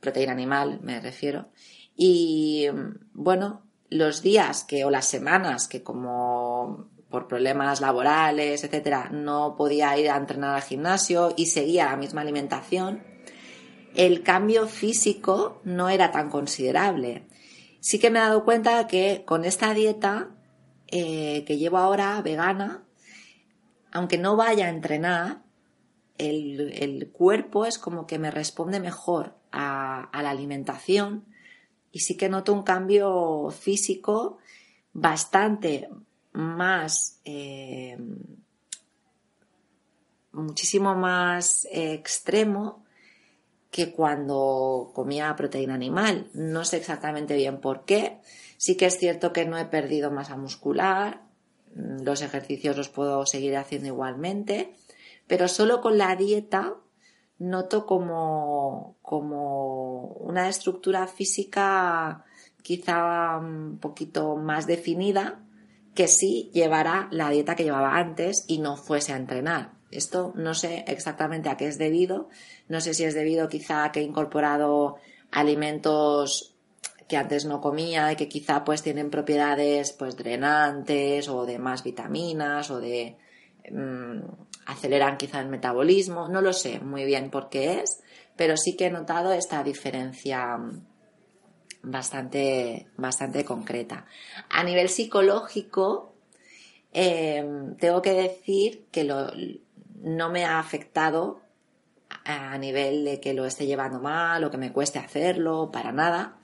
Proteína 0.00 0.32
animal, 0.32 0.80
me 0.82 1.00
refiero. 1.00 1.48
Y 1.96 2.66
bueno, 3.12 3.66
los 3.90 4.22
días 4.22 4.64
que 4.64 4.84
o 4.84 4.90
las 4.90 5.06
semanas 5.06 5.68
que 5.68 5.82
como 5.82 6.88
por 7.10 7.28
problemas 7.28 7.80
laborales, 7.80 8.64
etcétera, 8.64 9.10
no 9.10 9.54
podía 9.56 9.96
ir 9.98 10.10
a 10.10 10.16
entrenar 10.16 10.54
al 10.54 10.62
gimnasio 10.62 11.32
y 11.36 11.46
seguía 11.46 11.86
la 11.86 11.96
misma 11.96 12.20
alimentación, 12.20 13.02
el 13.94 14.22
cambio 14.22 14.66
físico 14.66 15.60
no 15.64 15.88
era 15.88 16.10
tan 16.10 16.30
considerable. 16.30 17.26
Sí 17.80 17.98
que 17.98 18.10
me 18.10 18.18
he 18.18 18.22
dado 18.22 18.44
cuenta 18.44 18.86
que 18.86 19.22
con 19.24 19.44
esta 19.44 19.72
dieta 19.72 20.30
eh, 20.88 21.44
que 21.46 21.56
llevo 21.56 21.78
ahora, 21.78 22.20
vegana, 22.22 22.85
aunque 23.96 24.18
no 24.18 24.36
vaya 24.36 24.66
a 24.66 24.70
entrenar, 24.70 25.42
el, 26.18 27.10
cuerpo 27.12 27.66
es 27.66 27.78
como 27.78 28.06
que 28.06 28.18
me 28.18 28.30
responde 28.30 28.80
mejor 28.80 29.34
a 29.52 30.08
la 30.12 30.30
alimentación 30.30 31.24
y 31.92 32.00
sí 32.00 32.16
que 32.16 32.28
noto 32.28 32.52
un 32.52 32.62
cambio 32.62 33.48
físico 33.50 34.38
bastante 34.92 35.88
más, 36.32 37.20
eh, 37.24 37.96
muchísimo 40.32 40.94
más 40.94 41.66
extremo 41.70 42.84
que 43.70 43.92
cuando 43.92 44.90
comía 44.94 45.34
proteína 45.36 45.74
animal. 45.74 46.28
No 46.34 46.64
sé 46.66 46.76
exactamente 46.76 47.34
bien 47.34 47.60
por 47.60 47.84
qué. 47.86 48.18
Sí 48.58 48.76
que 48.76 48.86
es 48.86 48.98
cierto 48.98 49.32
que 49.32 49.46
no 49.46 49.56
he 49.56 49.64
perdido 49.64 50.10
masa 50.10 50.36
muscular, 50.36 51.25
los 51.76 52.22
ejercicios 52.22 52.76
los 52.76 52.88
puedo 52.88 53.26
seguir 53.26 53.56
haciendo 53.56 53.88
igualmente, 53.88 54.74
pero 55.26 55.48
solo 55.48 55.80
con 55.80 55.98
la 55.98 56.16
dieta 56.16 56.76
noto 57.38 57.84
como, 57.84 58.96
como 59.02 60.06
una 60.20 60.48
estructura 60.48 61.06
física 61.06 62.24
quizá 62.62 63.38
un 63.38 63.78
poquito 63.78 64.36
más 64.36 64.66
definida 64.66 65.42
que 65.94 66.08
sí 66.08 66.50
llevara 66.52 67.08
la 67.10 67.30
dieta 67.30 67.54
que 67.54 67.64
llevaba 67.64 67.96
antes 67.96 68.44
y 68.48 68.58
no 68.58 68.76
fuese 68.76 69.12
a 69.12 69.16
entrenar. 69.16 69.72
Esto 69.90 70.32
no 70.34 70.54
sé 70.54 70.84
exactamente 70.88 71.48
a 71.48 71.56
qué 71.56 71.68
es 71.68 71.78
debido. 71.78 72.28
No 72.68 72.80
sé 72.80 72.92
si 72.92 73.04
es 73.04 73.14
debido 73.14 73.48
quizá 73.48 73.84
a 73.84 73.92
que 73.92 74.00
he 74.00 74.02
incorporado 74.02 74.96
alimentos 75.30 76.55
que 77.08 77.16
antes 77.16 77.44
no 77.44 77.60
comía 77.60 78.12
y 78.12 78.16
que 78.16 78.28
quizá 78.28 78.64
pues 78.64 78.82
tienen 78.82 79.10
propiedades 79.10 79.92
pues 79.92 80.16
drenantes 80.16 81.28
o 81.28 81.46
de 81.46 81.58
más 81.58 81.84
vitaminas 81.84 82.70
o 82.70 82.80
de 82.80 83.16
mm, 83.70 84.20
aceleran 84.66 85.16
quizá 85.16 85.40
el 85.40 85.48
metabolismo, 85.48 86.28
no 86.28 86.40
lo 86.40 86.52
sé 86.52 86.80
muy 86.80 87.04
bien 87.04 87.30
por 87.30 87.48
qué 87.48 87.80
es, 87.80 88.00
pero 88.36 88.56
sí 88.56 88.76
que 88.76 88.86
he 88.86 88.90
notado 88.90 89.32
esta 89.32 89.62
diferencia 89.62 90.58
bastante, 91.82 92.88
bastante 92.96 93.44
concreta. 93.44 94.06
A 94.50 94.64
nivel 94.64 94.88
psicológico, 94.88 96.14
em, 96.92 97.76
tengo 97.76 98.02
que 98.02 98.12
decir 98.12 98.86
que 98.90 99.04
no 99.04 100.30
me 100.30 100.44
ha 100.44 100.58
afectado 100.58 101.40
a 102.24 102.58
nivel 102.58 103.04
de 103.04 103.20
que 103.20 103.34
lo 103.34 103.44
esté 103.44 103.66
llevando 103.66 104.00
mal 104.00 104.42
o 104.44 104.50
que 104.50 104.58
me 104.58 104.72
cueste 104.72 104.98
hacerlo, 104.98 105.70
para 105.72 105.92
nada. 105.92 106.35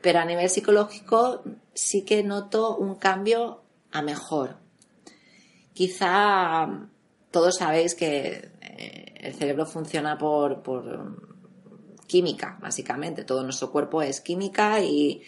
Pero 0.00 0.20
a 0.20 0.24
nivel 0.24 0.48
psicológico 0.48 1.42
sí 1.74 2.04
que 2.04 2.22
noto 2.22 2.76
un 2.76 2.96
cambio 2.96 3.62
a 3.90 4.02
mejor. 4.02 4.56
Quizá 5.72 6.88
todos 7.30 7.56
sabéis 7.56 7.94
que 7.94 8.50
eh, 8.60 9.14
el 9.16 9.34
cerebro 9.34 9.66
funciona 9.66 10.16
por, 10.16 10.62
química, 12.06 12.58
básicamente. 12.60 13.24
Todo 13.24 13.42
nuestro 13.42 13.70
cuerpo 13.70 14.02
es 14.02 14.20
química 14.20 14.80
y, 14.80 15.22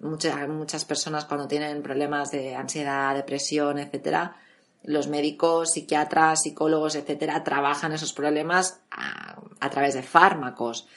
muchas, 0.00 0.48
muchas 0.48 0.84
personas 0.84 1.24
cuando 1.24 1.46
tienen 1.46 1.82
problemas 1.82 2.30
de 2.30 2.54
ansiedad, 2.54 3.14
depresión, 3.14 3.78
etcétera, 3.78 4.36
los 4.84 5.06
médicos, 5.06 5.72
psiquiatras, 5.72 6.42
psicólogos, 6.42 6.96
etcétera, 6.96 7.44
trabajan 7.44 7.92
esos 7.92 8.12
problemas 8.12 8.80
a, 8.90 9.40
a, 9.60 9.70
través 9.70 9.94
de 9.94 10.02
fármacos. 10.02 10.88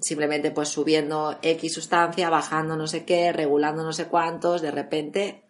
Simplemente 0.00 0.50
pues 0.50 0.68
subiendo 0.68 1.38
X 1.42 1.74
sustancia, 1.74 2.30
bajando 2.30 2.76
no 2.76 2.86
sé 2.86 3.04
qué, 3.04 3.32
regulando 3.32 3.82
no 3.82 3.92
sé 3.92 4.06
cuántos, 4.06 4.62
de 4.62 4.70
repente 4.70 5.42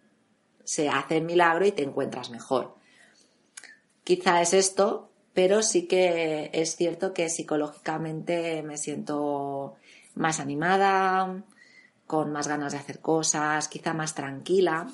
se 0.64 0.88
hace 0.88 1.18
el 1.18 1.24
milagro 1.24 1.66
y 1.66 1.72
te 1.72 1.82
encuentras 1.82 2.30
mejor. 2.30 2.76
Quizá 4.04 4.40
es 4.40 4.54
esto, 4.54 5.10
pero 5.34 5.62
sí 5.62 5.86
que 5.86 6.50
es 6.52 6.76
cierto 6.76 7.12
que 7.12 7.28
psicológicamente 7.28 8.62
me 8.62 8.76
siento 8.76 9.76
más 10.14 10.40
animada, 10.40 11.44
con 12.06 12.32
más 12.32 12.48
ganas 12.48 12.72
de 12.72 12.78
hacer 12.78 13.00
cosas, 13.00 13.68
quizá 13.68 13.92
más 13.92 14.14
tranquila. 14.14 14.88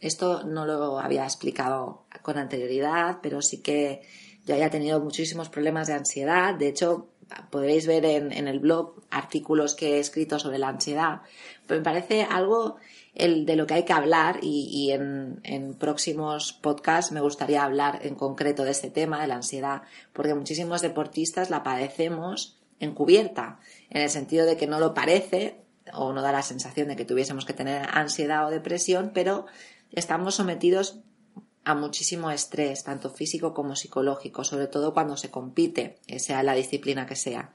Esto 0.00 0.44
no 0.44 0.66
lo 0.66 1.00
había 1.00 1.24
explicado 1.24 2.04
con 2.22 2.38
anterioridad, 2.38 3.18
pero 3.22 3.42
sí 3.42 3.62
que 3.62 4.02
yo 4.44 4.54
haya 4.54 4.70
tenido 4.70 5.00
muchísimos 5.00 5.48
problemas 5.48 5.88
de 5.88 5.94
ansiedad. 5.94 6.54
De 6.54 6.68
hecho, 6.68 7.08
podréis 7.50 7.86
ver 7.86 8.04
en, 8.04 8.32
en, 8.32 8.48
el 8.48 8.58
blog 8.58 8.94
artículos 9.10 9.74
que 9.74 9.96
he 9.96 9.98
escrito 9.98 10.38
sobre 10.38 10.58
la 10.58 10.68
ansiedad. 10.68 11.22
Me 11.68 11.80
parece 11.80 12.22
algo 12.22 12.76
el, 13.14 13.46
de 13.46 13.56
lo 13.56 13.66
que 13.66 13.74
hay 13.74 13.84
que 13.84 13.92
hablar 13.92 14.38
y, 14.42 14.90
en, 14.92 15.40
en, 15.42 15.74
próximos 15.74 16.52
podcasts 16.52 17.12
me 17.12 17.20
gustaría 17.20 17.64
hablar 17.64 18.00
en 18.02 18.14
concreto 18.14 18.64
de 18.64 18.70
este 18.70 18.90
tema, 18.90 19.20
de 19.20 19.26
la 19.26 19.36
ansiedad, 19.36 19.82
porque 20.12 20.34
muchísimos 20.34 20.82
deportistas 20.82 21.50
la 21.50 21.62
padecemos 21.62 22.56
encubierta, 22.80 23.58
en 23.90 24.02
el 24.02 24.10
sentido 24.10 24.46
de 24.46 24.56
que 24.56 24.68
no 24.68 24.78
lo 24.78 24.94
parece 24.94 25.56
o 25.92 26.12
no 26.12 26.22
da 26.22 26.32
la 26.32 26.42
sensación 26.42 26.88
de 26.88 26.96
que 26.96 27.04
tuviésemos 27.04 27.44
que 27.44 27.52
tener 27.52 27.88
ansiedad 27.92 28.46
o 28.46 28.50
depresión, 28.50 29.10
pero 29.12 29.46
estamos 29.92 30.36
sometidos 30.36 31.00
a 31.68 31.74
muchísimo 31.74 32.30
estrés, 32.30 32.82
tanto 32.82 33.10
físico 33.10 33.52
como 33.52 33.76
psicológico, 33.76 34.42
sobre 34.42 34.68
todo 34.68 34.94
cuando 34.94 35.18
se 35.18 35.30
compite, 35.30 35.98
sea 36.16 36.42
la 36.42 36.54
disciplina 36.54 37.04
que 37.04 37.14
sea. 37.14 37.52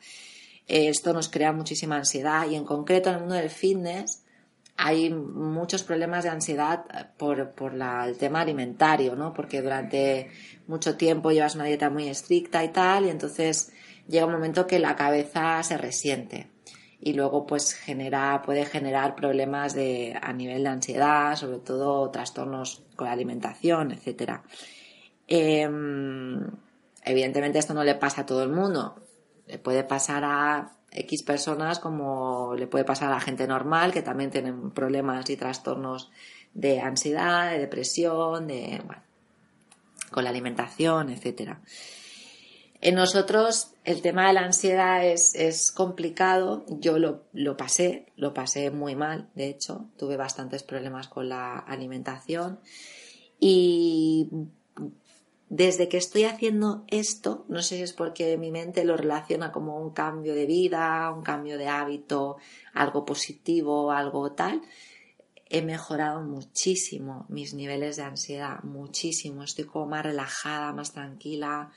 Esto 0.68 1.14
nos 1.14 1.30
crea 1.30 1.52
muchísima 1.52 1.96
ansiedad 1.96 2.48
y 2.48 2.54
en 2.54 2.64
concreto 2.64 3.10
en 3.10 3.16
el 3.16 3.22
mundo 3.22 3.34
del 3.34 3.50
fitness 3.50 4.24
hay 4.78 5.10
muchos 5.10 5.82
problemas 5.82 6.24
de 6.26 6.30
ansiedad 6.30 6.86
eh, 6.94 7.06
por, 7.18 7.54
por 7.54 7.74
el 7.74 8.18
tema 8.20 8.42
alimentario, 8.42 9.16
¿no? 9.16 9.34
Porque 9.34 9.64
durante 9.64 10.30
mucho 10.68 10.96
tiempo 10.96 11.32
llevas 11.32 11.56
una 11.56 11.66
dieta 11.66 11.90
muy 11.90 12.08
estricta 12.08 12.64
y 12.64 12.70
tal, 12.70 13.06
y 13.06 13.10
entonces 13.10 13.72
llega 14.08 14.28
un 14.28 14.34
momento 14.34 14.68
que 14.68 14.78
la 14.78 14.96
cabeza 14.96 15.64
se 15.64 15.76
resiente 15.76 16.53
y 17.06 17.14
luego 17.14 17.46
pues 17.46 17.74
genera, 17.74 18.42
puede 18.44 18.66
generar 18.66 19.16
problemas 19.16 19.74
de, 19.74 20.18
a 20.22 20.32
nivel 20.32 20.64
de 20.64 20.70
ansiedad, 20.70 21.36
sobre 21.36 21.58
todo 21.58 22.10
trastornos 22.12 22.84
con 22.96 23.08
la 23.08 23.14
alimentación, 23.14 23.92
etcétera. 23.92 24.44
Em, 25.28 26.40
evidentemente 27.04 27.60
esto 27.60 27.74
no 27.74 27.84
le 27.84 27.96
pasa 27.96 28.22
a 28.22 28.26
todo 28.26 28.44
el 28.44 28.50
mundo, 28.50 28.96
le 29.48 29.60
puede 29.60 29.84
pasar 29.84 30.24
a 30.24 30.72
X 30.92 31.24
personas 31.24 31.80
como 31.80 32.56
le 32.56 32.68
puede 32.68 32.86
pasar 32.86 33.10
a 33.10 33.16
la 33.16 33.20
gente 33.20 33.48
normal 33.48 33.92
que 33.92 34.02
también 34.02 34.32
tienen 34.32 34.72
problemas 34.72 35.30
y 35.30 35.36
trastornos 35.36 36.10
de 36.54 36.80
ansiedad, 36.80 37.52
de 37.52 37.60
depresión, 37.60 38.48
de, 38.48 38.82
con 40.10 40.24
la 40.24 40.30
alimentación, 40.30 41.10
etcétera. 41.10 41.60
En 42.86 42.96
nosotros 42.96 43.76
el 43.86 44.02
tema 44.02 44.28
de 44.28 44.34
la 44.34 44.42
ansiedad 44.42 45.08
es, 45.08 45.36
es 45.36 45.72
complicado. 45.72 46.66
Yo 46.68 47.00
lo, 47.00 47.24
lo, 47.32 47.56
pasé, 47.56 48.12
lo 48.18 48.34
pasé 48.34 48.72
muy 48.72 48.94
mal, 48.94 49.30
de 49.36 49.48
hecho. 49.48 49.86
Tuve 49.98 50.18
bastantes 50.18 50.64
problemas 50.64 51.08
con 51.08 51.30
la 51.30 51.60
alimentación. 51.60 52.60
Y 53.40 54.30
desde 55.48 55.88
que 55.88 55.96
estoy 55.96 56.26
haciendo 56.26 56.84
esto, 56.88 57.46
no 57.48 57.62
sé 57.62 57.78
si 57.78 57.84
es 57.84 57.94
porque 57.94 58.38
mi 58.38 58.52
mente 58.52 58.84
lo 58.84 58.98
relaciona 58.98 59.54
como 59.54 59.80
un 59.80 59.92
cambio 59.92 60.36
de 60.36 60.46
vida, 60.46 61.10
un 61.16 61.24
cambio 61.24 61.58
de 61.58 61.70
hábito, 61.70 62.36
algo 62.74 63.06
positivo, 63.06 63.94
algo 63.94 64.34
tal, 64.34 64.62
he 65.46 65.62
mejorado 65.62 66.22
muchísimo 66.22 67.28
mis 67.30 67.54
niveles 67.54 67.96
de 67.96 68.04
ansiedad, 68.04 68.62
muchísimo. 68.64 69.42
Estoy 69.42 69.64
como 69.64 69.86
más 69.86 70.04
relajada, 70.04 70.74
más 70.74 70.92
tranquila. 70.92 71.72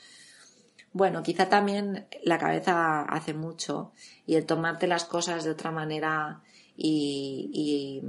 Bueno, 0.97 1.21
quizá 1.21 1.47
también 1.47 2.07
la 2.23 2.39
cabeza 2.39 3.03
hace 3.03 3.35
mucho 3.35 3.91
y 4.25 4.33
el 4.33 4.47
tomarte 4.47 4.87
las 4.87 5.05
cosas 5.05 5.43
de 5.43 5.51
otra 5.51 5.69
manera 5.69 6.41
y, 6.75 8.01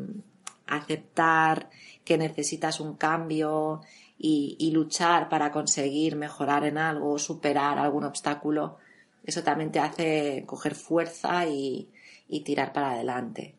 aceptar 0.67 1.69
que 2.03 2.17
necesitas 2.17 2.81
un 2.81 2.97
cambio 2.97 3.83
y, 4.17 4.71
luchar 4.73 5.29
para 5.29 5.53
conseguir 5.53 6.17
mejorar 6.17 6.65
en 6.65 6.79
algo, 6.79 7.19
superar 7.19 7.79
algún 7.79 8.05
obstáculo, 8.05 8.79
eso 9.23 9.43
también 9.43 9.71
te 9.71 9.81
hace 9.81 10.45
coger 10.47 10.75
fuerza 10.75 11.47
y, 11.47 11.91
tirar 12.43 12.73
para 12.73 12.93
adelante. 12.93 13.55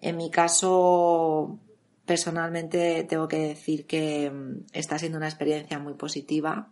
En 0.00 0.16
mi 0.16 0.30
caso, 0.30 1.58
personalmente 2.06 3.04
tengo 3.04 3.28
que 3.28 3.40
decir 3.48 3.86
que 3.86 4.30
mm, 4.30 4.68
está 4.72 4.98
siendo 4.98 5.18
una 5.18 5.28
experiencia 5.28 5.78
muy 5.78 5.94
positiva. 5.94 6.70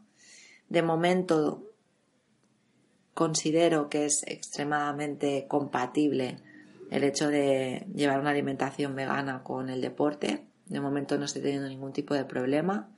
De 0.68 0.82
momento 0.82 1.62
considero 3.14 3.88
que 3.88 4.04
es 4.04 4.25
extremadamente 4.26 5.46
compatible 5.49 6.37
el 6.90 7.02
hecho 7.02 7.28
de 7.28 7.87
llevar 7.94 8.20
una 8.20 8.30
alimentación 8.30 8.94
vegana 8.94 9.42
con 9.42 9.70
el 9.70 9.80
deporte. 9.80 10.44
De 10.66 10.80
momento 10.80 11.16
no 11.18 11.25
estoy 11.25 11.42
teniendo 11.42 11.68
ningún 11.68 11.92
tipo 11.92 12.14
de 12.14 12.25
problema. 12.25 12.90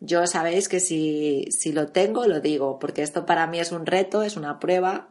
Yo 0.00 0.26
sabéis 0.26 0.68
que 0.68 0.80
si, 0.80 1.46
si 1.50 1.72
lo 1.72 1.88
tengo, 1.88 2.26
lo 2.26 2.40
digo, 2.40 2.78
porque 2.78 3.02
esto 3.02 3.26
para 3.26 3.46
mí 3.46 3.58
es 3.58 3.72
un 3.72 3.86
reto, 3.86 4.22
es 4.22 4.36
una 4.36 4.60
prueba. 4.60 5.08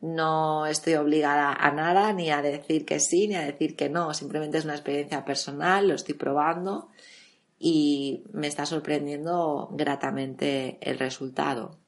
No 0.00 0.66
estoy 0.66 0.94
obligada 0.94 1.52
a 1.52 1.72
nada, 1.72 2.12
ni 2.12 2.30
a 2.30 2.42
decir 2.42 2.84
que 2.84 3.00
sí, 3.00 3.26
ni 3.26 3.36
a 3.36 3.42
decir 3.42 3.74
que 3.74 3.88
no. 3.88 4.12
Simplemente 4.12 4.58
es 4.58 4.64
una 4.64 4.74
experiencia 4.74 5.24
personal, 5.24 5.88
lo 5.88 5.94
estoy 5.94 6.14
probando 6.14 6.90
y 7.66 8.24
me 8.32 8.46
está 8.46 8.66
sorprendiendo 8.66 9.70
gratamente 9.72 10.76
el 10.80 10.98
resultado. 10.98 11.78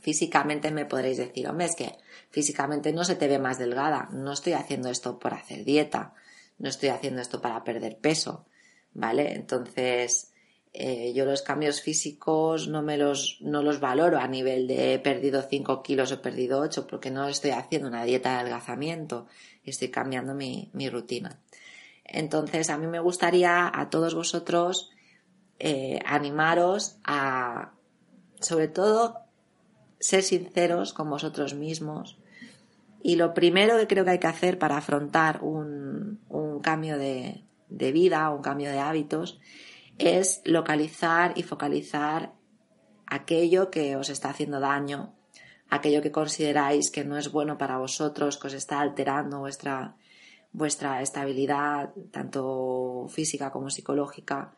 Físicamente 0.00 0.70
me 0.70 0.86
podréis 0.86 1.18
decir, 1.18 1.48
hombre, 1.48 1.66
es 1.66 1.76
que 1.76 1.96
físicamente 2.30 2.92
no 2.92 3.04
se 3.04 3.16
te 3.16 3.26
ve 3.26 3.38
más 3.38 3.58
delgada. 3.58 4.08
No 4.12 4.32
estoy 4.32 4.52
haciendo 4.52 4.88
esto 4.88 5.18
por 5.18 5.34
hacer 5.34 5.64
dieta 5.64 6.14
no 6.60 6.68
estoy 6.68 6.90
haciendo 6.90 7.20
esto 7.22 7.40
para 7.40 7.64
perder 7.64 7.98
peso, 7.98 8.46
¿vale? 8.92 9.32
Entonces, 9.32 10.30
eh, 10.74 11.12
yo 11.14 11.24
los 11.24 11.42
cambios 11.42 11.80
físicos 11.80 12.68
no 12.68 12.82
me 12.82 12.98
los, 12.98 13.38
no 13.40 13.62
los 13.62 13.80
valoro 13.80 14.18
a 14.18 14.28
nivel 14.28 14.68
de 14.68 14.94
he 14.94 14.98
perdido 14.98 15.42
5 15.42 15.82
kilos 15.82 16.12
o 16.12 16.14
he 16.14 16.18
perdido 16.18 16.60
8 16.60 16.86
porque 16.86 17.10
no 17.10 17.26
estoy 17.28 17.52
haciendo 17.52 17.88
una 17.88 18.04
dieta 18.04 18.30
de 18.30 18.40
adelgazamiento, 18.40 19.26
estoy 19.64 19.88
cambiando 19.88 20.34
mi, 20.34 20.70
rutina. 20.90 21.40
Entonces, 22.10 22.70
a 22.70 22.78
mí 22.78 22.86
me 22.86 23.00
gustaría 23.00 23.70
a 23.72 23.88
todos 23.88 24.14
vosotros 24.14 24.90
eh, 25.58 26.00
animaros 26.04 26.98
a, 27.04 27.72
sobre 28.40 28.68
todo, 28.68 29.20
ser 29.98 30.22
sinceros 30.22 30.92
con 30.92 31.08
vosotros 31.08 31.54
mismos, 31.54 32.18
y 33.02 33.16
lo 33.16 33.32
primero 33.32 33.78
que 33.78 33.86
creo 33.86 34.04
que 34.04 34.10
hay 34.10 34.18
que 34.18 34.26
hacer 34.26 34.58
para 34.58 34.76
afrontar 34.76 35.42
un, 35.42 36.20
cambio 36.62 36.98
de, 36.98 37.42
de 37.68 37.92
vida, 37.92 38.28
un 38.30 38.42
cambio 38.42 38.70
de 38.70 38.78
hábitos, 38.78 39.40
es 39.96 40.42
localizar 40.44 41.32
y 41.36 41.42
focalizar 41.42 42.34
aquello 43.06 43.70
que 43.70 43.96
os 43.96 44.10
está 44.10 44.28
haciendo 44.28 44.60
daño, 44.60 45.14
aquello 45.70 46.02
que 46.02 46.12
consideráis 46.12 46.90
que 46.90 47.04
no 47.04 47.16
es 47.16 47.32
bueno 47.32 47.56
para 47.56 47.78
vosotros, 47.78 48.36
que 48.36 48.48
os 48.48 48.54
está 48.54 48.80
alterando 48.80 49.38
vuestra, 49.38 49.96
vuestra 50.52 51.02
estabilidad, 51.02 51.92
tanto 52.10 53.06
física 53.08 53.50
como 53.50 53.70
psicológica. 53.70 54.54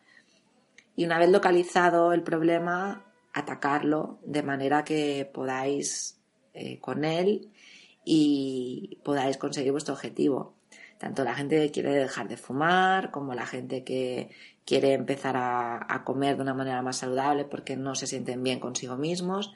Y 0.96 1.04
una 1.04 1.18
vez 1.18 1.30
localizado 1.30 2.12
el 2.12 2.22
problema, 2.22 3.04
atacarlo 3.32 4.18
de 4.24 4.42
manera 4.42 4.84
que 4.84 5.30
podáis 5.32 6.20
eh, 6.54 6.78
con 6.80 7.04
él 7.04 7.50
y 8.04 8.98
podáis 9.04 9.38
conseguir 9.38 9.72
vuestro 9.72 9.94
objetivo. 9.94 10.54
Tanto 10.98 11.24
la 11.24 11.34
gente 11.34 11.58
que 11.60 11.72
quiere 11.72 11.94
dejar 11.94 12.28
de 12.28 12.36
fumar 12.36 13.10
como 13.10 13.34
la 13.34 13.46
gente 13.46 13.82
que 13.82 14.30
quiere 14.64 14.92
empezar 14.92 15.34
a, 15.36 16.02
comer 16.04 16.36
de 16.36 16.42
una 16.42 16.54
manera 16.54 16.82
más 16.82 16.98
saludable 16.98 17.44
porque 17.44 17.76
no 17.76 17.94
se 17.94 18.06
sienten 18.06 18.42
bien 18.42 18.60
consigo 18.60 18.96
mismos. 18.96 19.52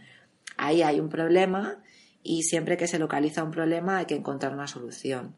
Ahí 0.56 0.82
hay 0.82 0.98
un 0.98 1.08
problema 1.08 1.82
y 2.22 2.42
siempre 2.42 2.76
que 2.76 2.88
se 2.88 2.98
localiza 2.98 3.44
un 3.44 3.52
problema 3.52 3.98
hay 3.98 4.06
que 4.06 4.16
encontrar 4.16 4.52
una 4.52 4.66
solución. 4.66 5.36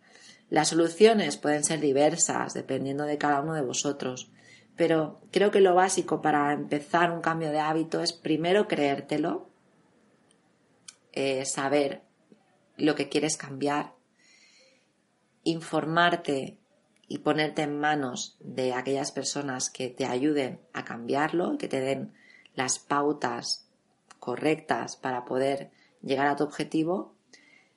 Las 0.50 0.68
soluciones 0.68 1.36
pueden 1.36 1.64
ser 1.64 1.80
diversas 1.80 2.54
dependiendo 2.54 3.04
de 3.04 3.18
cada 3.18 3.40
uno 3.40 3.54
de 3.54 3.62
vosotros, 3.62 4.30
pero 4.76 5.20
creo 5.30 5.50
que 5.50 5.60
lo 5.60 5.74
básico 5.74 6.22
para 6.22 6.52
empezar 6.52 7.10
un 7.10 7.20
cambio 7.20 7.50
de 7.50 7.58
hábito 7.58 8.00
es 8.00 8.12
primero 8.12 8.68
creértelo, 8.68 9.48
eh, 11.12 11.44
saber 11.44 12.02
lo 12.76 12.94
que 12.94 13.08
quieres 13.08 13.36
cambiar, 13.36 13.94
informarte 15.42 16.58
y 17.08 17.18
ponerte 17.18 17.62
en 17.62 17.78
manos 17.78 18.36
de 18.40 18.72
aquellas 18.72 19.12
personas 19.12 19.70
que 19.70 19.88
te 19.88 20.06
ayuden 20.06 20.60
a 20.72 20.84
cambiarlo, 20.84 21.58
que 21.58 21.68
te 21.68 21.80
den 21.80 22.14
las 22.54 22.78
pautas 22.78 23.68
correctas 24.18 24.96
para 24.96 25.24
poder 25.24 25.70
llegar 26.02 26.26
a 26.26 26.36
tu 26.36 26.44
objetivo, 26.44 27.14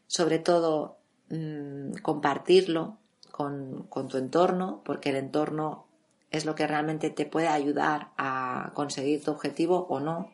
sobre 0.08 0.38
todo 0.38 1.01
mm, 1.32 1.94
compartirlo 2.02 2.98
con, 3.32 3.88
con 3.90 4.08
tu 4.08 4.18
entorno, 4.18 4.82
porque 4.86 5.10
el 5.10 5.16
entorno 5.16 5.88
es 6.30 6.46
lo 6.46 6.56
que 6.56 6.68
realmente 6.68 7.10
te 7.10 7.26
puede 7.26 7.48
ayudar 7.48 8.12
a 8.18 8.72
conseguir 8.74 9.24
tu 9.24 9.32
objetivo 9.32 9.88
o 9.90 10.00
no. 10.00 10.32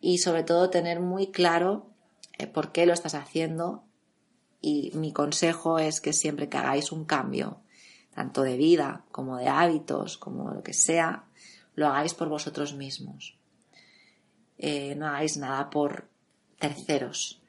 Y 0.00 0.18
sobre 0.18 0.42
todo 0.42 0.70
tener 0.70 1.00
muy 1.00 1.30
claro 1.30 1.86
eh, 2.38 2.46
por 2.46 2.72
qué 2.72 2.86
lo 2.86 2.94
estás 2.94 3.14
haciendo 3.14 3.84
y 4.62 4.92
mi 4.94 5.12
consejo 5.12 5.78
es 5.78 6.00
que 6.00 6.12
siempre 6.12 6.48
que 6.48 6.58
hagáis 6.58 6.92
un 6.92 7.04
cambio, 7.04 7.60
tanto 8.14 8.42
de 8.42 8.56
vida 8.56 9.04
como 9.10 9.36
de 9.36 9.48
hábitos, 9.48 10.18
como 10.18 10.50
lo 10.50 10.62
que 10.62 10.74
sea, 10.74 11.24
lo 11.74 11.88
hagáis 11.88 12.14
por 12.14 12.28
vosotros 12.28 12.74
mismos. 12.74 13.38
Eh, 14.58 14.94
no 14.96 15.06
hagáis 15.06 15.36
nada 15.38 15.70
por 15.70 16.08
terceros, 16.58 17.39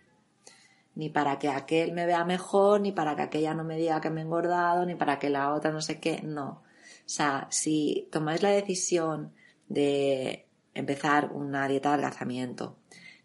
ni 0.95 1.09
para 1.09 1.39
que 1.39 1.49
aquel 1.49 1.93
me 1.93 2.05
vea 2.05 2.25
mejor, 2.25 2.81
ni 2.81 2.91
para 2.91 3.15
que 3.15 3.21
aquella 3.23 3.53
no 3.53 3.63
me 3.63 3.77
diga 3.77 4.01
que 4.01 4.09
me 4.09 4.21
he 4.21 4.23
engordado, 4.23 4.85
ni 4.85 4.95
para 4.95 5.19
que 5.19 5.29
la 5.29 5.53
otra 5.53 5.71
no 5.71 5.81
sé 5.81 5.99
qué, 5.99 6.21
no. 6.23 6.49
O 7.05 7.13
sea, 7.13 7.47
si 7.49 8.07
tomáis 8.11 8.41
la 8.41 8.49
decisión 8.49 9.33
de 9.69 10.45
empezar 10.73 11.31
una 11.33 11.67
dieta 11.67 11.89
de 11.89 11.93
adelgazamiento, 11.95 12.77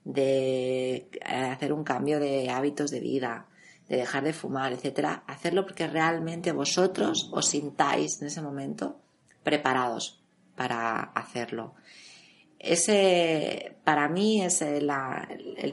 de 0.04 0.94
eh, 0.96 1.10
hacer 1.20 1.72
un 1.72 1.84
cambio 1.84 2.20
de 2.20 2.50
hábitos 2.50 2.90
de 2.90 3.00
vida, 3.00 3.46
de 3.88 3.96
dejar 3.96 4.24
de 4.24 4.32
fumar, 4.32 4.72
etcétera, 4.72 5.24
hacerlo 5.26 5.64
porque 5.64 5.86
realmente 5.86 6.52
vosotros 6.52 7.30
os 7.32 7.48
sintáis 7.48 8.20
en 8.20 8.28
ese 8.28 8.42
momento 8.42 9.00
preparados 9.42 10.20
para 10.56 11.00
hacerlo. 11.00 11.74
Ese, 12.58 13.76
para 13.84 14.08
mí, 14.08 14.42
es 14.42 14.62
el, 14.62 14.90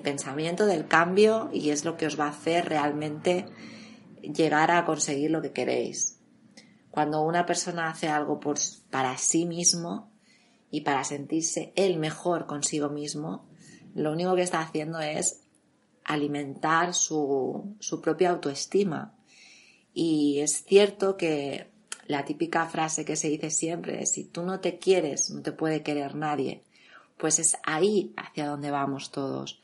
pensamiento 0.03 0.65
del 0.65 0.87
cambio 0.87 1.49
y 1.53 1.69
es 1.69 1.85
lo 1.85 1.97
que 1.97 2.07
os 2.07 2.19
va 2.19 2.25
a 2.25 2.31
hacer 2.31 2.65
realmente 2.69 3.45
llegar 4.21 4.71
a 4.71 4.85
conseguir 4.85 5.31
lo 5.31 5.41
que 5.41 5.51
queréis. 5.51 6.19
Cuando 6.91 7.23
una 7.23 7.45
persona 7.45 7.89
hace 7.89 8.07
algo 8.07 8.39
por, 8.39 8.57
para 8.89 9.17
sí 9.17 9.45
mismo 9.45 10.11
y 10.69 10.81
para 10.81 11.03
sentirse 11.03 11.73
el 11.75 11.97
mejor 11.97 12.45
consigo 12.45 12.89
mismo, 12.89 13.47
lo 13.95 14.11
único 14.11 14.35
que 14.35 14.41
está 14.41 14.61
haciendo 14.61 14.99
es 14.99 15.43
alimentar 16.03 16.93
su, 16.93 17.75
propia 18.01 18.31
autoestima. 18.31 19.15
Y 19.93 20.39
es 20.39 20.63
cierto 20.65 21.17
que 21.17 21.67
la 22.07 22.25
típica 22.25 22.67
frase 22.67 23.05
que 23.05 23.15
se 23.15 23.29
dice 23.29 23.49
siempre 23.49 24.01
es 24.01 24.11
si 24.11 24.25
tú 24.25 24.43
no 24.43 24.59
te 24.59 24.79
quieres, 24.79 25.29
no 25.29 25.41
te 25.41 25.51
puede 25.51 25.83
querer 25.83 26.15
nadie. 26.15 26.63
Pues 27.23 27.39
es 27.39 27.55
ahí 27.63 28.13
hacia 28.17 28.47
donde 28.47 28.69
vamos 28.69 29.09
todos, 29.09 29.61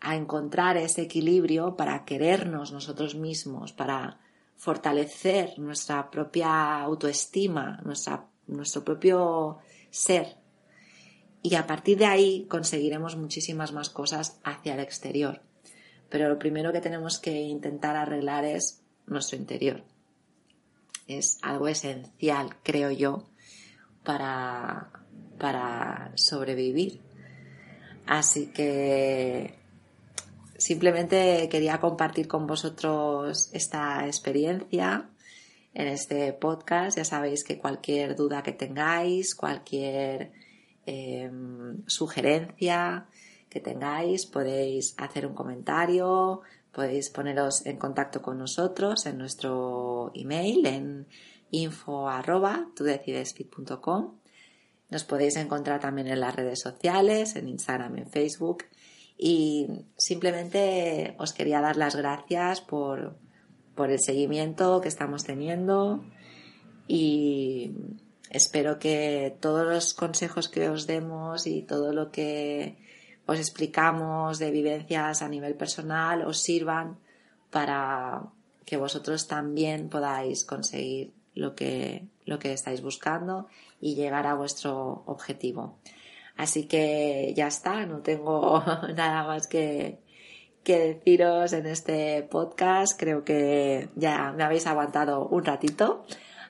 a 0.00 0.16
encontrar 0.16 0.78
ese 0.78 1.02
equilibrio 1.02 1.76
para 1.76 2.06
querernos 2.06 2.72
nosotros 2.72 3.16
mismos, 3.16 3.74
para 3.74 4.18
fortalecer 4.56 5.58
nuestra 5.58 6.10
propia 6.10 6.80
autoestima, 6.80 7.82
nuestra, 7.84 8.24
nuestro 8.46 8.82
propio 8.82 9.58
ser 9.90 10.38
y 11.42 11.56
a 11.56 11.66
partir 11.66 11.98
de 11.98 12.06
ahí 12.06 12.46
conseguiremos 12.48 13.14
muchísimas 13.14 13.74
más 13.74 13.90
cosas 13.90 14.40
hacia 14.42 14.72
el 14.72 14.80
exterior. 14.80 15.42
Pero 16.08 16.30
lo 16.30 16.38
primero 16.38 16.72
que 16.72 16.80
tenemos 16.80 17.18
que 17.18 17.42
intentar 17.42 17.94
arreglar 17.94 18.46
es 18.46 18.80
nuestro 19.04 19.36
interior. 19.36 19.84
Es 21.06 21.38
algo 21.42 21.68
esencial, 21.68 22.56
creo 22.62 22.90
yo, 22.90 23.28
para, 24.02 25.05
para 25.38 26.12
sobrevivir. 26.14 27.00
Así 28.06 28.48
que 28.52 29.54
simplemente 30.56 31.48
quería 31.48 31.80
compartir 31.80 32.28
con 32.28 32.46
vosotros 32.46 33.50
esta 33.52 34.06
experiencia 34.06 35.10
en 35.74 35.88
este 35.88 36.32
podcast. 36.32 36.96
Ya 36.96 37.04
sabéis 37.04 37.44
que 37.44 37.58
cualquier 37.58 38.16
duda 38.16 38.42
que 38.42 38.52
tengáis, 38.52 39.34
cualquier 39.34 40.32
em, 40.86 41.82
sugerencia 41.86 43.06
que 43.50 43.60
tengáis, 43.60 44.26
podéis 44.26 44.94
hacer 44.98 45.26
un 45.26 45.34
comentario, 45.34 46.42
podéis 46.72 47.10
poneros 47.10 47.66
en 47.66 47.78
contacto 47.78 48.22
con 48.22 48.38
nosotros 48.38 49.06
en 49.06 49.18
nuestro 49.18 50.12
email 50.14 50.66
en 50.66 51.06
info 51.50 52.08
Nos 54.88 55.04
podéis 55.04 55.36
encontrar 55.36 55.80
también 55.80 56.06
en 56.06 56.20
las 56.20 56.34
redes 56.34 56.60
sociales, 56.60 57.36
en 57.36 57.48
Instagram, 57.48 57.96
en 57.98 58.10
Facebook. 58.10 58.64
Y 59.18 59.66
simplemente 59.96 61.14
os 61.18 61.32
quería 61.32 61.60
dar 61.60 61.76
las 61.76 61.96
gracias 61.96 62.60
por, 62.60 63.16
por 63.74 63.90
el 63.90 64.00
seguimiento 64.00 64.80
que 64.80 64.88
estamos 64.88 65.24
teniendo 65.24 66.04
y 66.88 67.72
espero 68.30 68.78
que 68.78 69.36
todos 69.40 69.66
los 69.66 69.94
consejos 69.94 70.48
que 70.48 70.68
os 70.68 70.86
demos 70.86 71.46
y 71.46 71.62
todo 71.62 71.92
lo 71.92 72.10
que 72.10 72.78
os 73.26 73.38
explicamos 73.38 74.38
de 74.38 74.50
vivencias 74.50 75.22
a 75.22 75.28
nivel 75.28 75.54
personal 75.54 76.22
os 76.22 76.40
sirvan 76.40 76.98
para 77.50 78.22
que 78.64 78.76
vosotros 78.76 79.26
también 79.26 79.88
podáis 79.88 80.44
conseguir 80.44 81.12
lo 81.34 81.54
que, 81.54 82.06
lo 82.24 82.38
que 82.38 82.52
estáis 82.52 82.82
buscando 82.82 83.46
y 83.80 83.94
llegar 83.94 84.26
a 84.26 84.34
vuestro 84.34 85.02
objetivo. 85.06 85.78
Así 86.36 86.66
que 86.66 87.32
ya 87.36 87.46
está, 87.46 87.86
no 87.86 88.00
tengo 88.00 88.62
nada 88.94 89.24
más 89.24 89.46
que, 89.46 90.00
que 90.62 90.78
deciros 90.78 91.52
en 91.52 91.66
este 91.66 92.22
podcast. 92.24 92.98
Creo 92.98 93.24
que 93.24 93.88
ya 93.96 94.32
me 94.32 94.44
habéis 94.44 94.66
aguantado 94.66 95.26
un 95.28 95.44
ratito. 95.44 96.04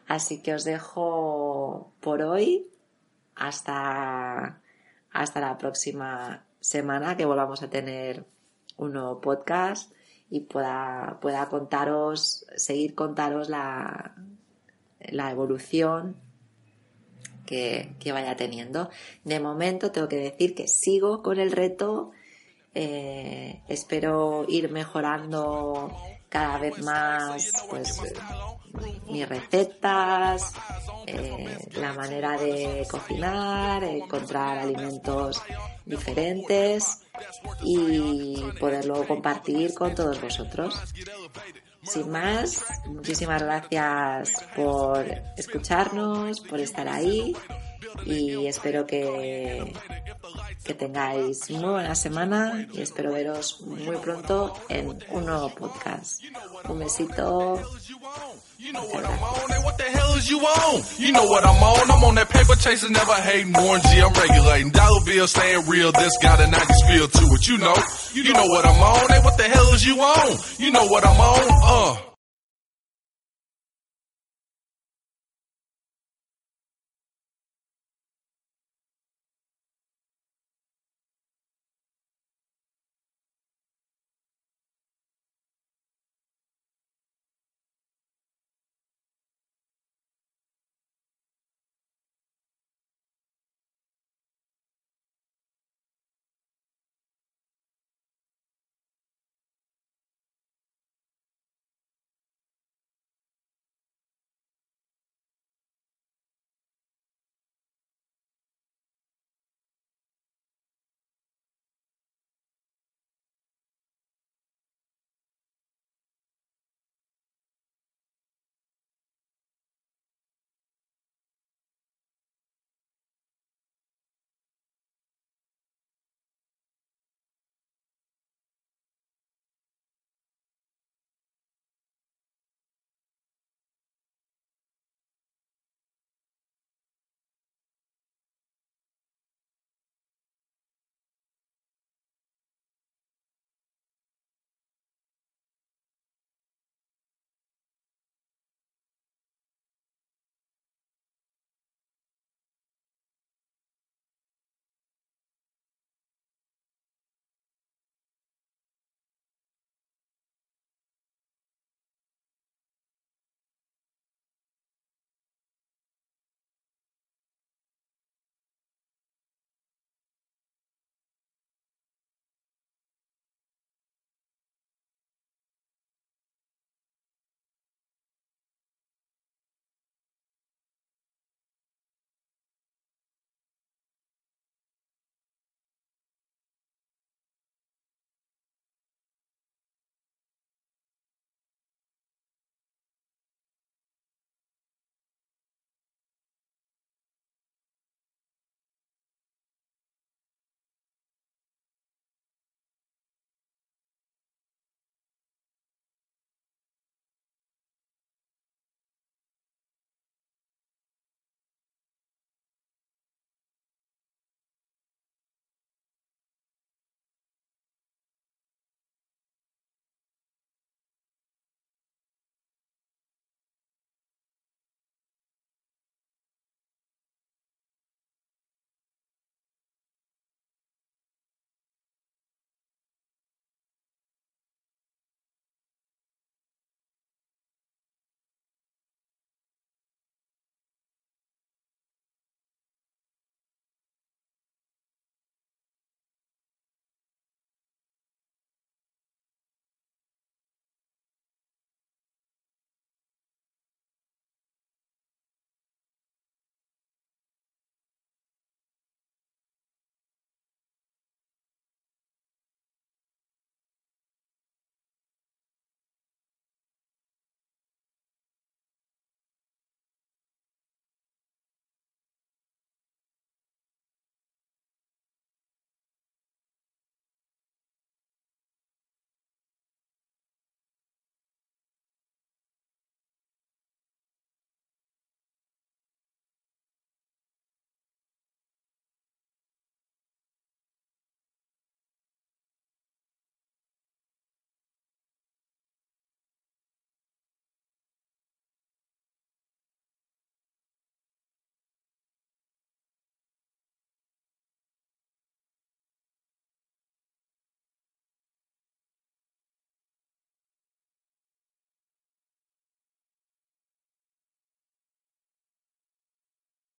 Así 0.08 0.42
que 0.42 0.54
os 0.54 0.64
dejo 0.64 1.92
por 2.00 2.22
hoy 2.22 2.68
hasta, 3.34 4.60
hasta 5.12 5.40
la 5.40 5.58
próxima 5.58 6.46
semana 6.60 7.16
que 7.16 7.24
volvamos 7.24 7.62
a 7.62 7.70
tener 7.70 8.24
un 8.76 8.92
nuevo 8.92 9.20
podcast 9.20 9.92
y 10.30 10.40
pueda, 10.40 11.18
pueda 11.20 11.48
contaros, 11.48 12.46
seguir 12.56 12.94
contaros 12.94 13.48
la, 13.48 14.16
la 14.98 15.30
evolución 15.30 16.16
que, 17.46 17.94
vaya 18.12 18.36
teniendo. 18.36 18.90
De 19.24 19.40
momento 19.40 19.90
tengo 19.92 20.08
que 20.08 20.16
decir 20.16 20.54
que 20.54 20.68
sigo 20.68 21.22
con 21.22 21.38
el 21.38 21.52
reto 21.52 22.10
eh, 22.74 23.62
espero 23.68 24.44
ir 24.48 24.70
mejorando 24.70 25.96
cada 26.28 26.58
vez 26.58 26.78
más 26.82 27.50
pues 27.70 28.02
mis 29.08 29.28
recetas, 29.28 30.52
eh, 31.06 31.56
la 31.74 31.92
manera 31.94 32.36
de 32.36 32.86
cocinar, 32.90 33.84
encontrar 33.84 34.58
alimentos 34.58 35.40
diferentes 35.84 37.02
y 37.62 38.42
poderlo 38.60 39.06
compartir 39.06 39.72
con 39.72 39.94
todos 39.94 40.20
vosotros. 40.20 40.78
Sin 41.88 42.10
más, 42.10 42.64
muchísimas 42.86 43.42
gracias 43.42 44.44
por 44.54 45.06
escucharnos, 45.36 46.40
por 46.40 46.60
estar 46.60 46.88
ahí 46.88 47.34
y 48.04 48.46
espero 48.46 48.86
que, 48.86 49.72
que 50.64 50.74
tengáis 50.74 51.48
muy 51.50 51.70
buena 51.70 51.94
semana 51.94 52.66
y 52.72 52.82
espero 52.82 53.12
veros 53.12 53.60
muy 53.62 53.96
pronto 53.96 54.54
en 54.68 54.98
un 55.10 55.26
nuevo 55.26 55.54
podcast. 55.54 56.20
Un 56.68 56.78
besito. 56.80 57.60
You 58.58 58.72
know 58.72 58.84
what 61.26 61.44
I'm 61.44 61.62
on, 61.62 61.90
I'm 61.90 62.04
on, 62.04 62.14
that 62.16 62.28
paper 62.30 62.56
chasing, 62.56 62.92
never 62.92 63.12
hating, 63.12 63.52
Warren 63.52 63.80
G, 63.82 64.02
I'm 64.02 64.12
regulating. 64.12 64.70
Dollar 64.70 65.04
bill 65.04 65.26
staying 65.28 65.68
real, 65.68 65.92
this 65.92 66.16
got 66.22 66.40
a 66.40 66.44
90s 66.44 66.88
feel 66.88 67.06
to 67.06 67.34
it, 67.34 67.46
you 67.46 67.58
know. 67.58 67.74
What 68.48 68.66
I'm 68.66 68.82
on, 68.82 69.06
is 69.76 69.86
you 69.86 70.00
on? 70.00 70.38
You 70.58 70.70
know 70.72 70.86
what 70.86 71.06
I'm 71.06 71.20
on, 71.20 71.48
uh. 71.62 72.15